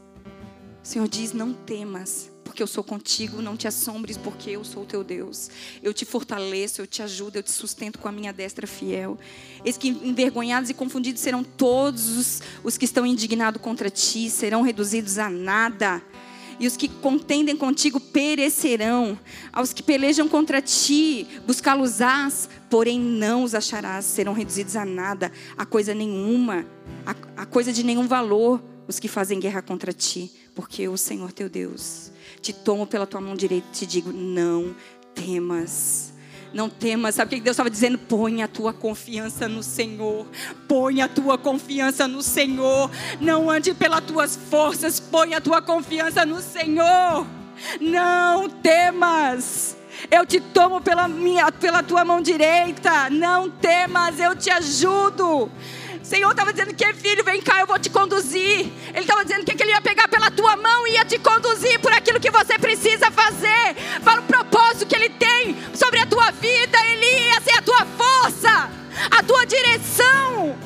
[0.83, 4.83] O Senhor diz: Não temas, porque eu sou contigo, não te assombres, porque eu sou
[4.83, 5.49] o teu Deus.
[5.81, 9.17] Eu te fortaleço, eu te ajudo, eu te sustento com a minha destra fiel.
[9.65, 14.61] Eis que envergonhados e confundidos serão todos os, os que estão indignados contra ti, serão
[14.61, 15.99] reduzidos a nada.
[16.59, 19.17] E os que contendem contigo perecerão.
[19.51, 25.65] Aos que pelejam contra ti, buscá-los-ás, porém não os acharás, serão reduzidos a nada, a
[25.65, 26.67] coisa nenhuma,
[27.03, 31.31] a, a coisa de nenhum valor os que fazem guerra contra ti, porque o Senhor
[31.31, 32.13] teu Deus
[32.43, 34.75] te tomo pela tua mão direita e te digo: não
[35.15, 36.11] temas.
[36.53, 37.97] Não temas, sabe o que Deus estava dizendo?
[37.97, 40.27] Põe a tua confiança no Senhor.
[40.67, 42.91] Põe a tua confiança no Senhor.
[43.19, 47.25] Não ande pelas tuas forças, põe a tua confiança no Senhor.
[47.81, 49.75] Não temas.
[50.11, 53.09] Eu te tomo pela, minha, pela tua mão direita.
[53.09, 55.49] Não temas, eu te ajudo.
[56.03, 58.71] Senhor estava dizendo que filho, vem cá, eu vou te conduzir.
[58.89, 61.91] Ele estava dizendo que ele ia pegar pela tua mão e ia te conduzir por
[61.93, 66.77] aquilo que você precisa fazer, para o propósito que ele tem sobre a tua vida.
[66.91, 68.69] Ele ia ser a tua força,
[69.11, 70.57] a tua direção.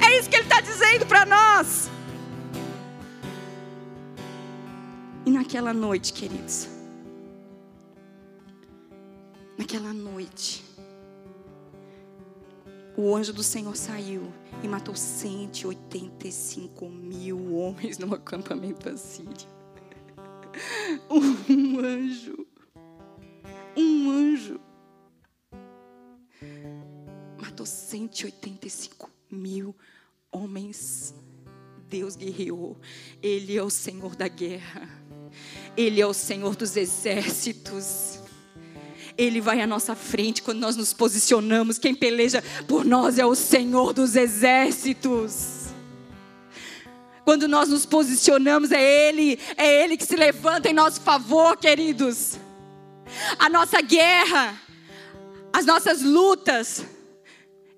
[0.00, 1.90] É isso que ele está dizendo para nós.
[5.26, 6.68] E naquela noite, queridos,
[9.58, 10.64] naquela noite,
[12.96, 14.32] o anjo do Senhor saiu
[14.62, 19.48] e matou 185 mil homens no acampamento assírio.
[21.08, 22.46] Um anjo.
[23.76, 24.60] Um anjo.
[27.40, 29.74] Matou 185 mil
[30.30, 31.14] homens.
[31.88, 32.76] Deus guerreou.
[33.22, 34.88] Ele é o Senhor da guerra.
[35.76, 38.19] Ele é o Senhor dos exércitos.
[39.20, 41.78] Ele vai à nossa frente quando nós nos posicionamos.
[41.78, 45.66] Quem peleja por nós é o Senhor dos exércitos.
[47.22, 52.38] Quando nós nos posicionamos, é Ele, é Ele que se levanta em nosso favor, queridos.
[53.38, 54.58] A nossa guerra,
[55.52, 56.82] as nossas lutas,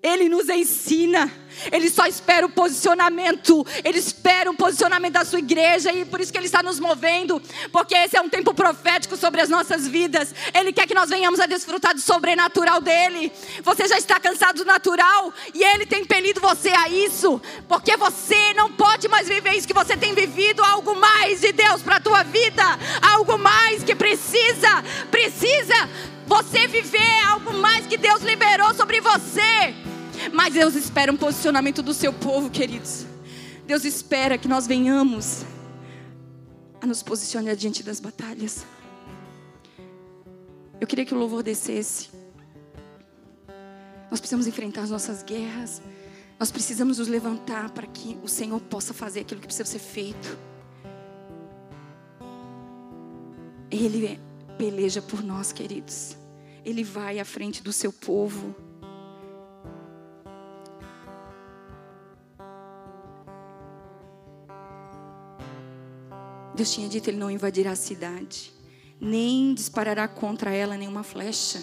[0.00, 1.28] Ele nos ensina.
[1.70, 3.66] Ele só espera o posicionamento.
[3.84, 7.40] Ele espera o posicionamento da sua igreja e por isso que ele está nos movendo,
[7.70, 10.34] porque esse é um tempo profético sobre as nossas vidas.
[10.54, 13.32] Ele quer que nós venhamos a desfrutar do sobrenatural dele.
[13.62, 18.54] Você já está cansado do natural e ele tem impelido você a isso, porque você
[18.54, 22.00] não pode mais viver isso que você tem vivido, algo mais de Deus para a
[22.00, 22.64] tua vida,
[23.00, 25.88] algo mais que precisa, precisa
[26.26, 29.74] você viver, algo mais que Deus liberou sobre você.
[30.32, 33.06] Mas Deus espera um posicionamento do seu povo, queridos.
[33.66, 35.44] Deus espera que nós venhamos
[36.80, 38.66] a nos posicionar diante das batalhas.
[40.80, 42.10] Eu queria que o louvor descesse.
[44.10, 45.80] Nós precisamos enfrentar as nossas guerras.
[46.38, 50.36] Nós precisamos nos levantar para que o Senhor possa fazer aquilo que precisa ser feito.
[53.70, 54.18] Ele
[54.58, 56.16] peleja por nós, queridos.
[56.64, 58.54] Ele vai à frente do seu povo.
[66.54, 68.52] Deus tinha dito: Ele não invadirá a cidade,
[69.00, 71.62] nem disparará contra ela nenhuma flecha.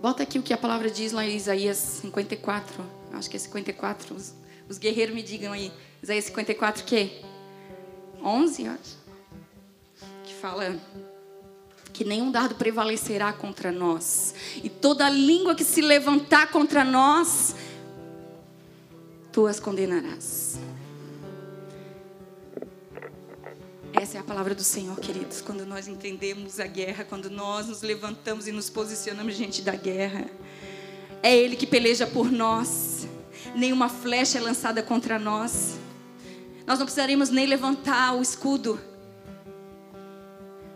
[0.00, 2.82] Bota aqui o que a palavra diz lá em Isaías 54.
[3.12, 4.14] Acho que é 54.
[4.14, 4.34] Os,
[4.66, 5.70] os guerreiros me digam aí.
[6.02, 7.22] Isaías 54, o quê?
[8.24, 8.98] 11, acho.
[10.24, 10.80] Que fala
[11.92, 14.34] que nenhum dardo prevalecerá contra nós.
[14.64, 17.54] E toda língua que se levantar contra nós,
[19.32, 20.58] tu as condenarás.
[23.92, 25.40] Essa é a palavra do Senhor, queridos.
[25.40, 30.30] Quando nós entendemos a guerra, quando nós nos levantamos e nos posicionamos diante da guerra,
[31.22, 33.06] é Ele que peleja por nós.
[33.54, 35.76] Nenhuma flecha é lançada contra nós.
[36.66, 38.80] Nós não precisaremos nem levantar o escudo.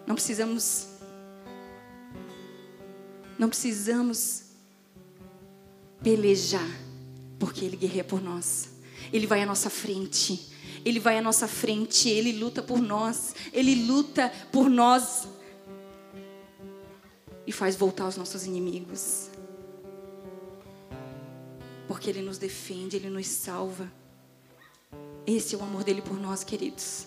[0.07, 0.89] Não precisamos.
[3.39, 4.43] Não precisamos
[6.03, 6.69] pelejar,
[7.39, 8.71] porque Ele guerreia por nós.
[9.13, 10.53] Ele vai à nossa frente.
[10.85, 15.27] Ele vai à nossa frente, Ele luta por nós, Ele luta por nós
[17.47, 19.31] e faz voltar os nossos inimigos.
[21.89, 23.91] Porque Ele nos defende, Ele nos salva.
[25.27, 27.07] Esse é o amor dele por nós, queridos.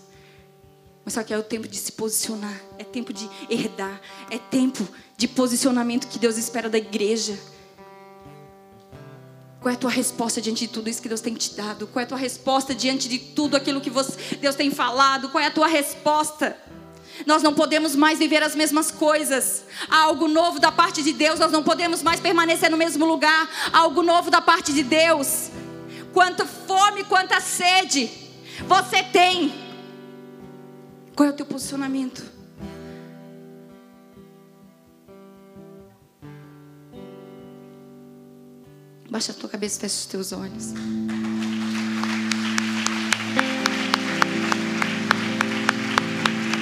[1.05, 4.87] Mas só que é o tempo de se posicionar, é tempo de herdar, é tempo
[5.15, 7.37] de posicionamento que Deus espera da igreja.
[9.67, 11.87] Qual é a tua resposta diante de tudo isso que Deus tem te dado?
[11.87, 15.27] Qual é a tua resposta diante de tudo aquilo que você, Deus tem falado?
[15.27, 16.55] Qual é a tua resposta?
[17.25, 19.65] Nós não podemos mais viver as mesmas coisas.
[19.89, 23.49] Há algo novo da parte de Deus, nós não podemos mais permanecer no mesmo lugar.
[23.73, 25.49] Há algo novo da parte de Deus.
[26.13, 28.09] Quanta fome, quanta sede
[28.65, 29.53] você tem.
[31.13, 32.23] Qual é o teu posicionamento?
[39.09, 40.73] Baixa a tua cabeça e fecha os teus olhos.